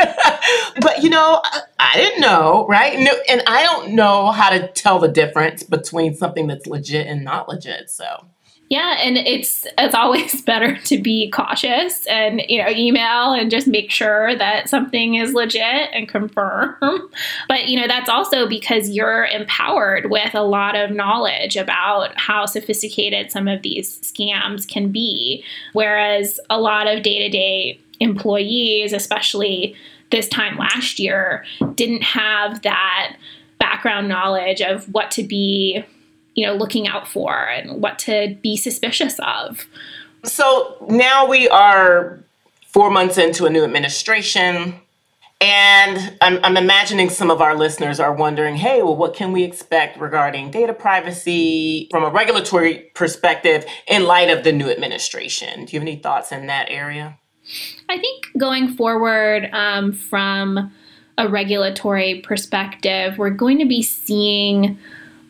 but 0.82 1.03
you 1.03 1.10
know, 1.10 1.41
I, 1.44 1.62
I 1.77 1.96
didn't 1.98 2.22
know, 2.22 2.65
right? 2.70 2.98
No, 3.00 3.12
and 3.27 3.41
I 3.48 3.63
don't 3.63 3.96
know 3.96 4.32
how 4.32 4.50
to 4.51 4.68
tell 4.70 5.00
the 5.00 5.10
difference 5.10 5.63
between 5.63 6.15
something 6.15 6.48
that's 6.48 6.68
legit 6.68 7.08
and 7.08 7.25
not 7.25 7.50
legit. 7.50 7.89
So 7.89 8.25
yeah, 8.69 8.97
and 8.99 9.17
it's 9.17 9.65
it's 9.79 9.95
always 9.95 10.41
better 10.45 10.77
to 10.77 11.01
be 11.01 11.29
cautious 11.31 12.05
and 12.05 12.41
you 12.47 12.63
know 12.63 12.69
email 12.69 13.33
and 13.33 13.49
just 13.49 13.67
make 13.67 13.89
sure 13.89 14.35
that 14.35 14.69
something 14.69 15.15
is 15.15 15.33
legit 15.33 15.89
and 15.91 16.07
confirm. 16.07 16.75
But 17.47 17.67
you 17.67 17.79
know 17.79 17.88
that's 17.88 18.09
also 18.09 18.47
because 18.47 18.89
you're 18.89 19.25
empowered 19.25 20.11
with 20.11 20.35
a 20.35 20.43
lot 20.43 20.75
of 20.75 20.91
knowledge 20.91 21.57
about 21.57 22.17
how 22.19 22.45
sophisticated 22.45 23.31
some 23.31 23.47
of 23.47 23.63
these 23.63 23.99
scams 24.01 24.67
can 24.67 24.91
be, 24.91 25.43
whereas 25.73 26.39
a 26.49 26.59
lot 26.59 26.88
of 26.88 27.01
day 27.01 27.19
to 27.19 27.29
day 27.29 27.79
employees, 27.99 28.93
especially 28.93 29.75
this 30.11 30.27
time 30.27 30.57
last 30.57 30.99
year, 30.99 31.43
didn't 31.73 32.03
have 32.03 32.61
that 32.61 33.15
background 33.59 34.07
knowledge 34.07 34.61
of 34.61 34.85
what 34.93 35.11
to 35.11 35.23
be 35.23 35.83
you 36.39 36.48
know, 36.48 36.53
looking 36.53 36.88
out 36.88 37.05
for 37.05 37.36
and 37.50 37.81
what 37.81 38.00
to 38.00 38.38
be 38.41 38.55
suspicious 38.55 39.19
of. 39.19 39.67
So 40.24 40.77
now 40.88 41.27
we 41.27 41.50
are 41.50 42.19
four 42.67 42.89
months 42.89 43.17
into 43.17 43.46
a 43.46 43.50
new 43.50 43.65
administration. 43.65 44.75
And 45.41 46.17
I'm, 46.22 46.39
I'm, 46.43 46.55
imagining 46.55 47.10
some 47.10 47.29
of 47.29 47.41
our 47.41 47.55
listeners 47.55 48.00
are 48.00 48.13
wondering 48.13 48.55
hey, 48.55 48.81
well, 48.81 48.96
what 48.96 49.13
can 49.13 49.34
we 49.34 49.43
expect 49.43 50.00
regarding 50.00 50.50
data 50.51 50.74
privacy 50.74 51.89
from 51.91 52.03
a 52.03 52.10
regulatory 52.10 52.89
perspective 52.93 53.65
in 53.88 54.05
light 54.05 54.29
of 54.29 54.46
the 54.46 54.53
new 54.53 54.69
administration? 54.69 55.65
Do 55.65 55.75
you 55.75 55.79
have 55.79 55.88
any 55.88 55.98
thoughts 55.98 56.31
in 56.31 56.48
that 56.48 56.67
area? 56.69 57.17
I 57.89 57.98
think 57.98 58.27
going 58.38 58.75
forward 58.75 59.50
um, 59.51 59.91
from 59.91 60.72
a 61.17 61.27
regulatory 61.27 62.22
perspective, 62.22 63.17
we're 63.17 63.29
going 63.29 63.60
to 63.60 63.65
be 63.65 63.81
seeing 63.81 64.77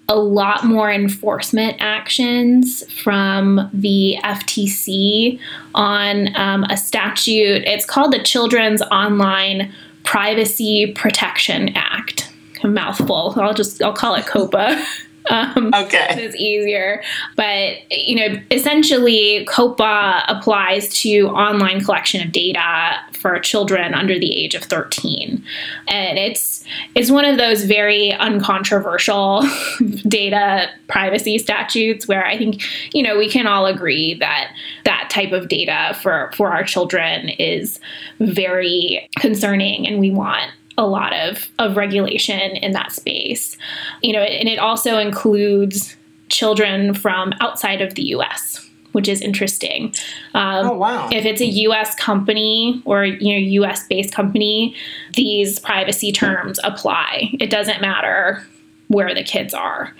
a 0.09 0.17
lot 0.17 0.65
more 0.65 0.91
enforcement 0.91 1.77
actions 1.79 2.83
from 2.91 3.69
the 3.71 4.17
FTC 4.23 5.39
on 5.75 6.35
um, 6.35 6.63
a 6.65 6.75
statute. 6.75 7.63
It's 7.65 7.85
called 7.85 8.11
the 8.11 8.23
Children's 8.23 8.81
Online 8.91 9.71
Privacy 10.03 10.91
Protection 10.93 11.69
Act. 11.75 12.33
A 12.63 12.67
mouthful. 12.67 13.35
I'll 13.37 13.53
just 13.53 13.81
I'll 13.81 13.93
call 13.93 14.15
it 14.15 14.25
COPPA. 14.25 14.83
Um, 15.39 15.71
okay. 15.75 16.07
It's 16.09 16.35
easier. 16.35 17.03
But, 17.35 17.91
you 17.91 18.15
know, 18.15 18.41
essentially, 18.51 19.45
COPPA 19.47 20.23
applies 20.27 20.89
to 21.01 21.27
online 21.27 21.83
collection 21.83 22.25
of 22.25 22.31
data 22.31 22.97
for 23.13 23.39
children 23.39 23.93
under 23.93 24.17
the 24.17 24.35
age 24.35 24.55
of 24.55 24.63
13. 24.63 25.43
And 25.87 26.17
it's 26.17 26.63
it's 26.95 27.11
one 27.11 27.25
of 27.25 27.37
those 27.37 27.63
very 27.63 28.11
uncontroversial 28.13 29.43
data 30.07 30.69
privacy 30.87 31.37
statutes 31.37 32.07
where 32.07 32.25
I 32.25 32.37
think, 32.37 32.61
you 32.93 33.03
know, 33.03 33.17
we 33.17 33.29
can 33.29 33.47
all 33.47 33.65
agree 33.65 34.15
that 34.15 34.51
that 34.85 35.09
type 35.11 35.31
of 35.31 35.47
data 35.47 35.97
for, 36.01 36.31
for 36.35 36.51
our 36.51 36.63
children 36.63 37.29
is 37.29 37.79
very 38.19 39.07
concerning 39.19 39.87
and 39.87 39.99
we 39.99 40.11
want 40.11 40.51
a 40.79 40.87
lot 40.87 41.13
of, 41.13 41.47
of 41.59 41.77
regulation 41.77 42.39
in 42.39 42.71
that 42.71 42.91
space. 42.91 43.55
You 44.01 44.13
know, 44.13 44.21
and 44.21 44.49
it 44.49 44.57
also 44.57 44.97
includes 44.97 45.95
children 46.29 46.93
from 46.93 47.33
outside 47.41 47.81
of 47.81 47.93
the 47.95 48.03
US 48.15 48.65
which 48.91 49.07
is 49.07 49.21
interesting. 49.21 49.93
Um, 50.33 50.67
oh 50.67 50.73
wow! 50.73 51.09
If 51.11 51.23
it's 51.23 51.41
a 51.41 51.45
U.S. 51.45 51.93
company 51.95 52.81
or 52.85 53.05
you 53.05 53.33
know 53.33 53.39
U.S. 53.63 53.85
based 53.87 54.13
company, 54.13 54.75
these 55.13 55.59
privacy 55.59 56.11
terms 56.11 56.59
apply. 56.63 57.29
It 57.39 57.49
doesn't 57.49 57.81
matter 57.81 58.43
where 58.87 59.13
the 59.13 59.23
kids 59.23 59.53
are, 59.53 59.93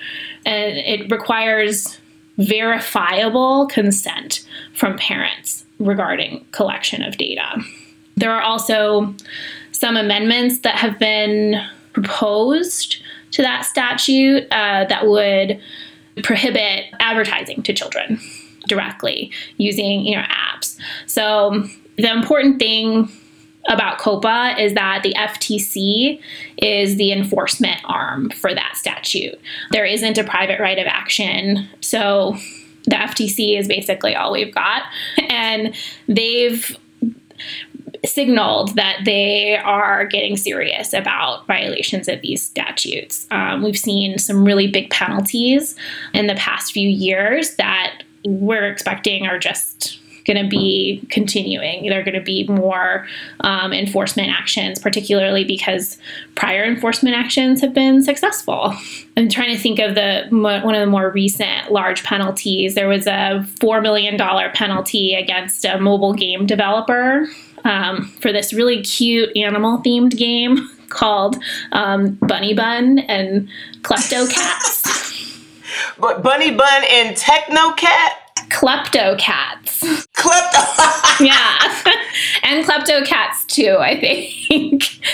and 0.44 0.78
it 0.78 1.12
requires 1.12 2.00
verifiable 2.38 3.68
consent 3.68 4.46
from 4.74 4.98
parents 4.98 5.66
regarding 5.78 6.46
collection 6.52 7.04
of 7.04 7.18
data. 7.18 7.62
There 8.16 8.32
are 8.32 8.42
also 8.42 9.14
some 9.80 9.96
amendments 9.96 10.60
that 10.60 10.76
have 10.76 11.00
been 11.00 11.56
proposed 11.94 13.02
to 13.32 13.42
that 13.42 13.66
statute 13.66 14.44
uh, 14.52 14.86
that 14.86 15.08
would 15.08 15.60
prohibit 16.24 16.86
advertising 17.00 17.64
to 17.64 17.74
children 17.74 18.20
directly 18.68 19.32
using 19.58 20.02
you 20.02 20.18
know 20.18 20.24
apps. 20.24 20.78
So 21.06 21.64
the 21.98 22.12
important 22.12 22.60
thing 22.60 23.10
about 23.70 24.00
COPPA 24.00 24.60
is 24.60 24.74
that 24.74 25.02
the 25.04 25.14
FTC 25.14 26.20
is 26.58 26.98
the 26.98 27.14
enforcement 27.14 27.80
arm 27.86 28.32
for 28.32 28.54
that 28.54 28.74
statute. 28.76 29.40
There 29.72 29.86
isn't 29.86 30.18
a 30.18 30.24
private 30.24 30.60
right 30.60 30.78
of 30.78 30.88
action. 30.88 31.70
So 31.80 32.36
the 32.86 32.96
FTC 32.96 33.58
is 33.58 33.68
basically 33.68 34.16
all 34.16 34.32
we've 34.32 34.54
got. 34.54 34.84
And 35.30 35.76
they've 36.08 36.78
signaled 38.06 38.76
that 38.76 39.02
they 39.06 39.58
are 39.58 40.06
getting 40.06 40.38
serious 40.38 40.94
about 40.94 41.46
violations 41.48 42.08
of 42.08 42.22
these 42.22 42.44
statutes. 42.44 43.28
Um, 43.32 43.62
we've 43.64 43.78
seen 43.78 44.18
some 44.18 44.44
really 44.44 44.68
big 44.68 44.90
penalties 44.90 45.76
in 46.14 46.28
the 46.28 46.36
past 46.36 46.72
few 46.72 46.88
years 46.88 47.56
that 47.56 48.04
we're 48.26 48.70
expecting 48.70 49.26
are 49.28 49.40
just 49.40 50.00
going 50.30 50.44
to 50.44 50.50
be 50.50 51.04
continuing. 51.10 51.90
There 51.90 52.00
are 52.00 52.04
going 52.04 52.14
to 52.14 52.22
be 52.22 52.46
more 52.48 53.08
um, 53.40 53.74
enforcement 53.74 54.30
actions, 54.30 54.78
particularly 54.78 55.44
because 55.44 55.98
prior 56.36 56.64
enforcement 56.64 57.16
actions 57.16 57.62
have 57.62 57.74
been 57.74 58.04
successful. 58.04 58.76
I'm 59.18 59.28
trying 59.28 59.56
to 59.56 59.62
think 59.62 59.80
of 59.80 59.96
the 59.96 60.28
one 60.30 60.76
of 60.76 60.82
the 60.82 60.86
more 60.86 61.10
recent 61.10 61.72
large 61.72 62.04
penalties. 62.04 62.76
There 62.76 62.88
was 62.88 63.08
a 63.08 63.44
four 63.60 63.82
million 63.82 64.18
dollar 64.18 64.52
penalty 64.52 65.16
against 65.16 65.66
a 65.66 65.80
mobile 65.80 66.14
game 66.14 66.46
developer 66.46 67.28
um, 67.64 68.06
for 68.22 68.32
this 68.32 68.54
really 68.54 68.84
cute 68.84 69.36
animal 69.36 69.80
themed 69.80 70.16
game 70.16 70.70
called 70.90 71.38
um, 71.72 72.20
Bunny 72.22 72.54
Bun 72.54 73.00
and 73.00 73.50
Klepto 73.82 74.32
Cats. 74.32 74.88
But 76.00 76.24
Bunny 76.24 76.52
Bun 76.52 76.84
and 76.90 77.16
Techno 77.16 77.74
Cat? 77.74 78.29
Klepto 78.50 79.18
Cats. 79.18 79.82
Klepto? 80.18 81.20
yeah. 81.20 81.84
and 82.44 82.66
Klepto 82.66 83.06
Cats 83.06 83.46
too, 83.46 83.78
I 83.80 84.00
think. 84.00 85.00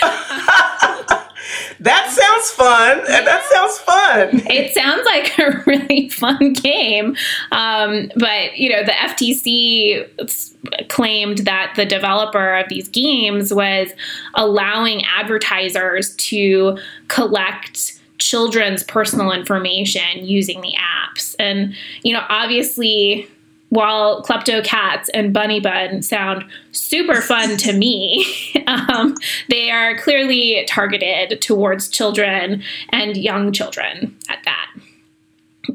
that 1.80 2.10
sounds 2.10 2.50
fun. 2.50 2.98
And 2.98 3.26
that 3.26 3.44
sounds 3.52 3.78
fun. 3.78 4.42
It 4.50 4.72
sounds 4.74 5.04
like 5.06 5.38
a 5.38 5.62
really 5.66 6.08
fun 6.08 6.52
game. 6.54 7.16
Um, 7.52 8.10
but, 8.16 8.56
you 8.56 8.70
know, 8.70 8.82
the 8.84 8.92
FTC 8.92 10.88
claimed 10.88 11.38
that 11.38 11.72
the 11.76 11.86
developer 11.86 12.56
of 12.56 12.68
these 12.68 12.88
games 12.88 13.52
was 13.52 13.90
allowing 14.34 15.04
advertisers 15.04 16.14
to 16.16 16.78
collect 17.08 17.95
children's 18.18 18.82
personal 18.82 19.32
information 19.32 20.24
using 20.24 20.60
the 20.60 20.74
apps. 20.74 21.34
And, 21.38 21.74
you 22.02 22.12
know, 22.12 22.24
obviously 22.28 23.28
while 23.70 24.22
Klepto 24.22 24.64
Cats 24.64 25.08
and 25.10 25.32
Bunny 25.32 25.60
Bun 25.60 26.02
sound 26.02 26.44
super 26.72 27.20
fun 27.20 27.56
to 27.58 27.72
me, 27.72 28.26
um, 28.66 29.16
they 29.48 29.70
are 29.70 29.96
clearly 29.98 30.64
targeted 30.68 31.40
towards 31.40 31.88
children 31.88 32.62
and 32.90 33.16
young 33.16 33.52
children 33.52 34.16
at 34.28 34.38
that. 34.44 34.70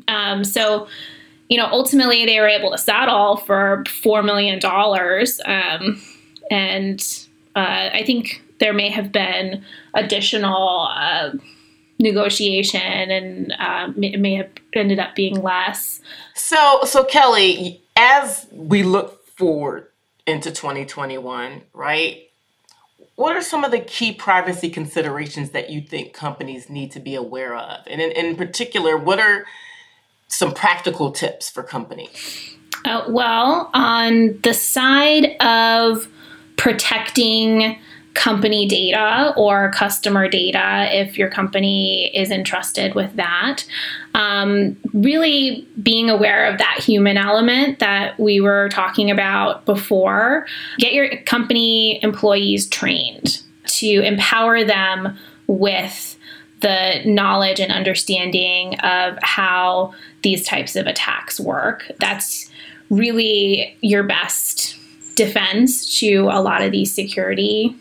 Um, 0.08 0.44
so, 0.44 0.88
you 1.50 1.58
know, 1.58 1.66
ultimately 1.66 2.26
they 2.26 2.40
were 2.40 2.48
able 2.48 2.72
to 2.72 2.78
settle 2.78 3.38
for 3.38 3.84
$4 3.86 4.24
million. 4.24 4.60
Um, 5.46 6.02
and 6.50 7.28
uh, 7.56 7.90
I 7.94 8.04
think 8.06 8.42
there 8.60 8.74
may 8.74 8.90
have 8.90 9.12
been 9.12 9.64
additional 9.94 10.88
uh, 10.96 11.32
negotiation 12.02 12.82
and 12.82 13.54
uh, 13.58 13.92
it 13.98 14.20
may 14.20 14.36
have 14.36 14.50
ended 14.74 15.00
up 15.00 15.16
being 15.16 15.42
less. 15.42 16.02
So, 16.34 16.82
so 16.84 17.04
Kelly, 17.04 17.82
as 17.96 18.48
we 18.52 18.84
look 18.84 19.26
forward 19.28 19.88
into 20.26 20.52
2021, 20.52 21.62
right? 21.74 22.28
What 23.16 23.36
are 23.36 23.42
some 23.42 23.64
of 23.64 23.72
the 23.72 23.80
key 23.80 24.14
privacy 24.14 24.70
considerations 24.70 25.52
that 25.52 25.70
you 25.70 25.82
think 25.82 26.14
companies 26.14 26.70
need 26.70 26.92
to 26.92 27.00
be 27.00 27.16
aware 27.16 27.56
of? 27.56 27.86
And 27.88 28.02
in, 28.02 28.12
in 28.12 28.36
particular, 28.36 28.98
what 28.98 29.20
are 29.20 29.46
some 30.28 30.54
practical 30.54 31.12
tips 31.12 31.50
for 31.50 31.62
companies? 31.62 32.56
Uh, 32.86 33.04
well, 33.10 33.70
on 33.74 34.40
the 34.42 34.54
side 34.54 35.36
of 35.40 36.08
protecting 36.58 37.80
company 38.14 38.68
data 38.68 39.34
or 39.38 39.72
customer 39.72 40.28
data 40.28 40.90
if 40.92 41.18
your 41.18 41.30
company 41.30 42.16
is 42.16 42.30
entrusted 42.30 42.94
with 42.94 43.16
that. 43.16 43.66
Um, 44.14 44.78
really 44.94 45.66
being 45.82 46.10
aware 46.10 46.46
of 46.46 46.58
that 46.58 46.80
human 46.80 47.18
element 47.18 47.80
that 47.80 48.20
we 48.20 48.42
were 48.42 48.70
talking 48.70 49.10
about 49.10 49.66
before. 49.66 50.46
Get 50.78 50.94
your 50.94 51.18
company 51.24 52.04
employees 52.04 52.68
trained 52.68 53.42
to 53.68 54.02
empower 54.02 54.64
them 54.64 55.18
with 55.48 56.18
the 56.60 57.02
knowledge 57.06 57.60
and 57.60 57.72
understanding 57.72 58.78
of 58.82 59.18
how 59.24 59.94
these 60.22 60.46
types 60.46 60.76
of 60.76 60.86
attacks 60.86 61.40
work. 61.40 61.90
That's 62.00 62.52
really 62.90 63.78
your 63.82 64.04
best 64.04 64.78
defense 65.16 66.00
to 66.00 66.30
a 66.32 66.42
lot 66.42 66.62
of 66.62 66.72
these 66.72 66.94
security 66.94 67.76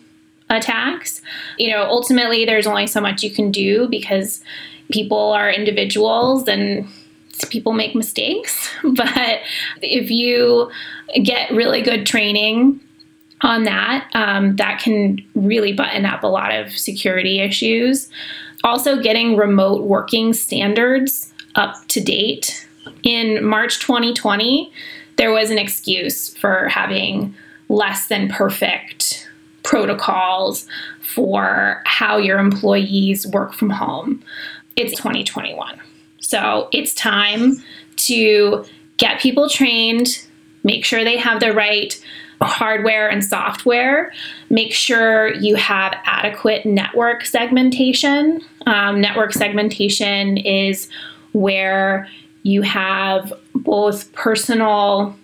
attacks. 0.50 1.22
You 1.56 1.70
know, 1.70 1.84
ultimately, 1.84 2.44
there's 2.44 2.66
only 2.66 2.86
so 2.86 3.00
much 3.00 3.22
you 3.22 3.30
can 3.30 3.50
do 3.50 3.88
because 3.88 4.42
people 4.90 5.32
are 5.32 5.50
individuals 5.50 6.48
and 6.48 6.86
people 7.48 7.72
make 7.72 7.94
mistakes. 7.94 8.68
But 8.82 9.40
if 9.80 10.10
you 10.10 10.70
get 11.22 11.50
really 11.52 11.82
good 11.82 12.06
training 12.06 12.80
on 13.42 13.64
that, 13.64 14.10
um, 14.14 14.56
that 14.56 14.80
can 14.80 15.24
really 15.34 15.72
button 15.72 16.04
up 16.04 16.22
a 16.22 16.26
lot 16.26 16.52
of 16.52 16.76
security 16.76 17.40
issues. 17.40 18.10
Also, 18.64 19.00
getting 19.00 19.36
remote 19.36 19.82
working 19.82 20.34
standards 20.34 21.32
up 21.54 21.74
to 21.88 22.00
date. 22.00 22.66
In 23.02 23.44
March 23.44 23.80
2020, 23.80 24.72
there 25.16 25.32
was 25.32 25.50
an 25.50 25.58
excuse 25.58 26.34
for 26.36 26.68
having 26.68 27.34
less 27.68 28.08
than 28.08 28.28
perfect 28.28 29.29
protocols 29.70 30.66
for 31.00 31.80
how 31.86 32.16
your 32.16 32.40
employees 32.40 33.24
work 33.28 33.54
from 33.54 33.70
home. 33.70 34.20
It's 34.74 34.96
2021. 34.96 35.80
So 36.18 36.68
it's 36.72 36.92
time 36.92 37.62
to 38.08 38.64
get 38.96 39.20
people 39.20 39.48
trained, 39.48 40.26
make 40.64 40.84
sure 40.84 41.04
they 41.04 41.16
have 41.18 41.38
the 41.38 41.52
right 41.52 42.04
hardware 42.42 43.08
and 43.08 43.24
software, 43.24 44.12
make 44.48 44.72
sure 44.72 45.32
you 45.34 45.54
have 45.54 45.94
adequate 46.04 46.66
network 46.66 47.24
segmentation. 47.24 48.40
Um, 48.66 49.00
network 49.00 49.32
segmentation 49.32 50.36
is 50.38 50.88
where 51.30 52.08
you 52.42 52.62
have 52.62 53.32
both 53.54 54.12
personal 54.14 55.14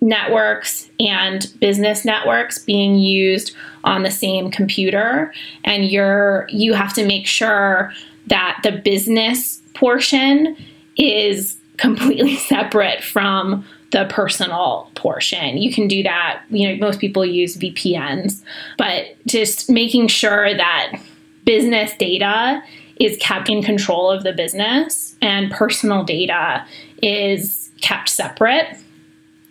networks 0.00 0.90
and 1.00 1.52
business 1.60 2.04
networks 2.04 2.58
being 2.58 2.96
used 2.96 3.54
on 3.84 4.02
the 4.02 4.10
same 4.10 4.50
computer 4.50 5.32
and 5.64 5.86
you're 5.86 6.46
you 6.50 6.74
have 6.74 6.92
to 6.92 7.06
make 7.06 7.26
sure 7.26 7.92
that 8.26 8.58
the 8.62 8.72
business 8.72 9.62
portion 9.74 10.56
is 10.96 11.56
completely 11.76 12.36
separate 12.48 13.02
from 13.02 13.64
the 13.92 14.06
personal 14.10 14.90
portion. 14.94 15.58
You 15.58 15.72
can 15.72 15.86
do 15.86 16.02
that, 16.02 16.42
you 16.50 16.68
know, 16.68 16.76
most 16.76 17.00
people 17.00 17.24
use 17.24 17.56
VPNs, 17.56 18.42
but 18.76 19.16
just 19.26 19.70
making 19.70 20.08
sure 20.08 20.54
that 20.54 21.00
business 21.44 21.92
data 21.96 22.62
is 22.98 23.16
kept 23.18 23.48
in 23.48 23.62
control 23.62 24.10
of 24.10 24.24
the 24.24 24.32
business 24.32 25.14
and 25.22 25.50
personal 25.52 26.02
data 26.02 26.66
is 27.02 27.70
kept 27.80 28.08
separate 28.08 28.76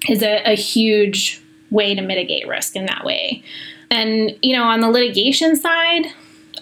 is 0.09 0.21
a, 0.23 0.41
a 0.43 0.55
huge 0.55 1.41
way 1.71 1.95
to 1.95 2.01
mitigate 2.01 2.47
risk 2.47 2.75
in 2.75 2.85
that 2.85 3.03
way. 3.03 3.43
And, 3.89 4.37
you 4.41 4.55
know, 4.55 4.63
on 4.63 4.79
the 4.79 4.89
litigation 4.89 5.55
side, 5.55 6.07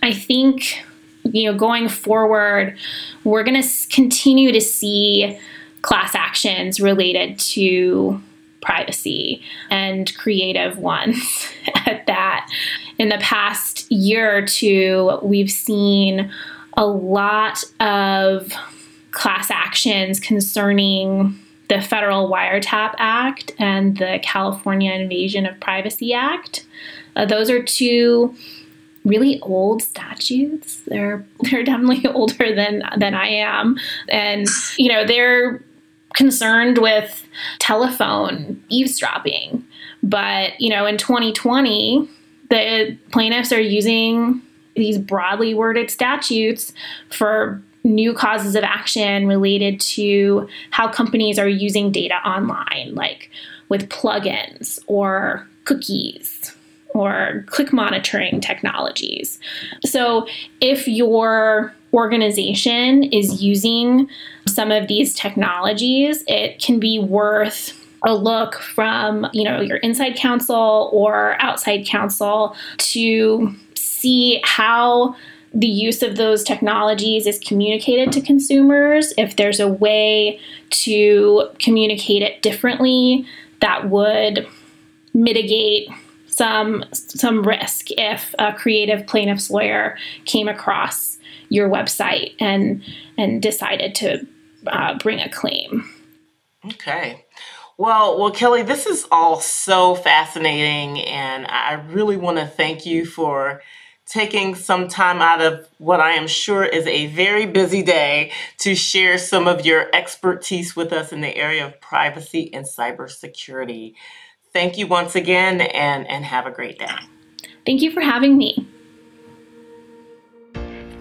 I 0.01 0.13
think, 0.13 0.83
you 1.23 1.51
know, 1.51 1.57
going 1.57 1.87
forward, 1.89 2.77
we're 3.23 3.43
going 3.43 3.61
to 3.61 3.87
continue 3.89 4.51
to 4.51 4.61
see 4.61 5.39
class 5.81 6.15
actions 6.15 6.79
related 6.79 7.37
to 7.39 8.21
privacy 8.61 9.41
and 9.69 10.15
creative 10.17 10.77
ones 10.77 11.49
at 11.85 12.05
that. 12.07 12.49
In 12.97 13.09
the 13.09 13.17
past 13.19 13.91
year 13.91 14.37
or 14.37 14.45
two, 14.45 15.19
we've 15.21 15.51
seen 15.51 16.31
a 16.75 16.85
lot 16.85 17.63
of 17.79 18.51
class 19.11 19.51
actions 19.51 20.19
concerning 20.19 21.37
the 21.69 21.81
Federal 21.81 22.29
Wiretap 22.29 22.95
Act 22.97 23.51
and 23.57 23.97
the 23.97 24.19
California 24.21 24.91
Invasion 24.91 25.45
of 25.45 25.59
Privacy 25.59 26.13
Act. 26.13 26.65
Uh, 27.15 27.25
those 27.25 27.49
are 27.49 27.63
two 27.63 28.35
really 29.05 29.39
old 29.41 29.81
statutes. 29.81 30.81
They're 30.87 31.25
they're 31.41 31.63
definitely 31.63 32.05
older 32.13 32.53
than 32.53 32.83
than 32.97 33.13
I 33.13 33.27
am, 33.27 33.77
and 34.09 34.47
you 34.77 34.89
know 34.89 35.05
they're 35.05 35.63
concerned 36.13 36.77
with 36.77 37.25
telephone 37.59 38.63
eavesdropping. 38.69 39.63
But 40.01 40.59
you 40.59 40.69
know, 40.69 40.85
in 40.85 40.97
2020, 40.97 42.09
the 42.49 42.97
plaintiffs 43.11 43.51
are 43.51 43.61
using 43.61 44.41
these 44.75 44.97
broadly 44.97 45.53
worded 45.53 45.89
statutes 45.91 46.73
for 47.09 47.61
new 47.83 48.13
causes 48.13 48.55
of 48.55 48.63
action 48.63 49.27
related 49.27 49.79
to 49.79 50.47
how 50.71 50.87
companies 50.87 51.37
are 51.37 51.47
using 51.47 51.91
data 51.91 52.15
online, 52.27 52.93
like 52.93 53.29
with 53.69 53.89
plugins 53.89 54.79
or 54.87 55.47
cookies 55.65 56.55
or 56.93 57.43
click 57.47 57.73
monitoring 57.73 58.39
technologies. 58.39 59.39
So, 59.85 60.27
if 60.61 60.87
your 60.87 61.73
organization 61.93 63.03
is 63.03 63.41
using 63.41 64.09
some 64.47 64.71
of 64.71 64.87
these 64.87 65.13
technologies, 65.13 66.23
it 66.27 66.59
can 66.59 66.79
be 66.79 66.99
worth 66.99 67.79
a 68.05 68.13
look 68.13 68.55
from, 68.59 69.27
you 69.33 69.43
know, 69.43 69.61
your 69.61 69.77
inside 69.77 70.15
counsel 70.15 70.89
or 70.91 71.35
outside 71.39 71.85
counsel 71.85 72.55
to 72.77 73.55
see 73.75 74.41
how 74.43 75.15
the 75.53 75.67
use 75.67 76.01
of 76.01 76.15
those 76.15 76.43
technologies 76.43 77.27
is 77.27 77.37
communicated 77.39 78.11
to 78.13 78.21
consumers, 78.21 79.13
if 79.17 79.35
there's 79.35 79.59
a 79.59 79.67
way 79.67 80.39
to 80.71 81.49
communicate 81.59 82.23
it 82.23 82.41
differently 82.41 83.25
that 83.61 83.89
would 83.89 84.47
mitigate 85.13 85.87
some 86.27 86.83
some 86.93 87.43
risk 87.43 87.91
if 87.91 88.33
a 88.39 88.51
creative 88.51 89.05
plaintiff's 89.05 89.51
lawyer 89.51 89.97
came 90.25 90.47
across 90.47 91.19
your 91.49 91.69
website 91.69 92.33
and 92.39 92.83
and 93.17 93.41
decided 93.41 93.93
to 93.93 94.25
uh, 94.67 94.97
bring 94.97 95.19
a 95.19 95.29
claim. 95.29 95.87
Okay. 96.65 97.25
Well, 97.77 98.19
well, 98.19 98.31
Kelly, 98.31 98.63
this 98.63 98.85
is 98.85 99.07
all 99.11 99.39
so 99.39 99.95
fascinating, 99.95 101.01
and 101.01 101.45
I 101.47 101.73
really 101.73 102.17
want 102.17 102.37
to 102.37 102.45
thank 102.45 102.85
you 102.85 103.05
for 103.05 103.61
taking 104.05 104.55
some 104.55 104.87
time 104.87 105.21
out 105.21 105.41
of 105.41 105.67
what 105.77 105.99
I 105.99 106.11
am 106.11 106.27
sure 106.27 106.63
is 106.63 106.85
a 106.87 107.07
very 107.07 107.45
busy 107.45 107.81
day 107.81 108.31
to 108.59 108.75
share 108.75 109.17
some 109.17 109.47
of 109.47 109.65
your 109.65 109.89
expertise 109.93 110.75
with 110.75 110.91
us 110.91 111.11
in 111.11 111.21
the 111.21 111.35
area 111.35 111.65
of 111.65 111.79
privacy 111.79 112.53
and 112.53 112.65
cybersecurity. 112.65 113.93
Thank 114.51 114.77
you 114.77 114.87
once 114.87 115.15
again 115.15 115.61
and, 115.61 116.07
and 116.07 116.25
have 116.25 116.45
a 116.45 116.51
great 116.51 116.77
day. 116.77 116.95
Thank 117.65 117.81
you 117.81 117.91
for 117.91 118.01
having 118.01 118.37
me. 118.37 118.67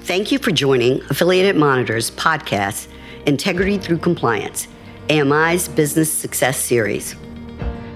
Thank 0.00 0.32
you 0.32 0.38
for 0.38 0.50
joining 0.50 1.00
Affiliated 1.10 1.56
Monitor's 1.56 2.10
podcast, 2.12 2.88
Integrity 3.26 3.78
Through 3.78 3.98
Compliance, 3.98 4.66
AMI's 5.10 5.68
Business 5.68 6.12
Success 6.12 6.58
Series. 6.58 7.14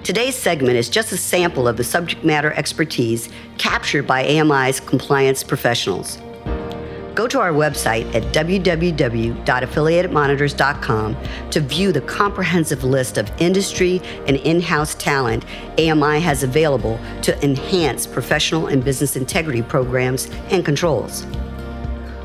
Today's 0.07 0.37
segment 0.37 0.77
is 0.77 0.88
just 0.88 1.11
a 1.11 1.16
sample 1.16 1.66
of 1.66 1.77
the 1.77 1.83
subject 1.83 2.23
matter 2.23 2.53
expertise 2.53 3.29
captured 3.59 4.07
by 4.07 4.23
AMI's 4.23 4.79
compliance 4.79 5.42
professionals. 5.42 6.19
Go 7.16 7.27
to 7.27 7.40
our 7.40 7.51
website 7.51 8.07
at 8.14 8.23
www.affiliatedmonitors.com 8.33 11.16
to 11.51 11.61
view 11.61 11.90
the 11.90 12.03
comprehensive 12.03 12.85
list 12.85 13.19
of 13.19 13.33
industry 13.42 14.01
and 14.29 14.37
in 14.37 14.61
house 14.61 14.95
talent 14.95 15.45
AMI 15.77 16.21
has 16.21 16.45
available 16.45 17.01
to 17.23 17.45
enhance 17.45 18.07
professional 18.07 18.69
and 18.69 18.85
business 18.85 19.16
integrity 19.16 19.62
programs 19.62 20.27
and 20.51 20.64
controls. 20.64 21.27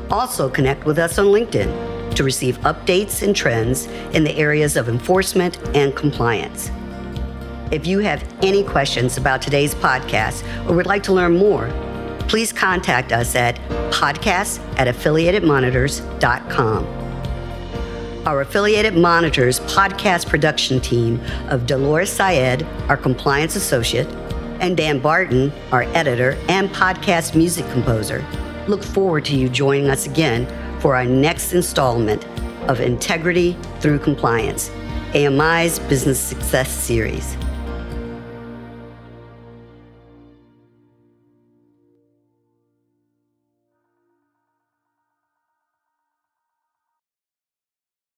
Also, 0.08 0.48
connect 0.48 0.86
with 0.86 1.00
us 1.00 1.18
on 1.18 1.26
LinkedIn 1.26 2.14
to 2.14 2.22
receive 2.22 2.60
updates 2.60 3.26
and 3.26 3.34
trends 3.34 3.86
in 4.14 4.22
the 4.22 4.36
areas 4.36 4.76
of 4.76 4.88
enforcement 4.88 5.58
and 5.74 5.96
compliance. 5.96 6.70
If 7.72 7.86
you 7.86 8.00
have 8.00 8.22
any 8.42 8.62
questions 8.62 9.16
about 9.16 9.40
today's 9.40 9.74
podcast 9.74 10.44
or 10.68 10.76
would 10.76 10.84
like 10.84 11.02
to 11.04 11.14
learn 11.14 11.38
more, 11.38 11.70
please 12.28 12.52
contact 12.52 13.12
us 13.12 13.34
at 13.34 13.56
podcast 13.90 14.60
at 14.78 14.94
affiliatedmonitors.com. 14.94 16.86
Our 18.26 18.42
Affiliated 18.42 18.94
Monitors 18.94 19.58
podcast 19.60 20.28
production 20.28 20.80
team 20.80 21.18
of 21.48 21.64
Dolores 21.66 22.12
Syed, 22.12 22.62
our 22.90 22.96
compliance 22.98 23.56
associate, 23.56 24.06
and 24.60 24.76
Dan 24.76 24.98
Barton, 24.98 25.50
our 25.72 25.84
editor 25.94 26.36
and 26.50 26.68
podcast 26.68 27.34
music 27.34 27.64
composer, 27.70 28.22
look 28.68 28.84
forward 28.84 29.24
to 29.24 29.34
you 29.34 29.48
joining 29.48 29.88
us 29.88 30.04
again 30.04 30.46
for 30.78 30.94
our 30.94 31.06
next 31.06 31.54
installment 31.54 32.26
of 32.68 32.80
Integrity 32.80 33.56
Through 33.80 34.00
Compliance, 34.00 34.70
AMI's 35.14 35.78
Business 35.78 36.20
Success 36.20 36.70
Series. 36.70 37.34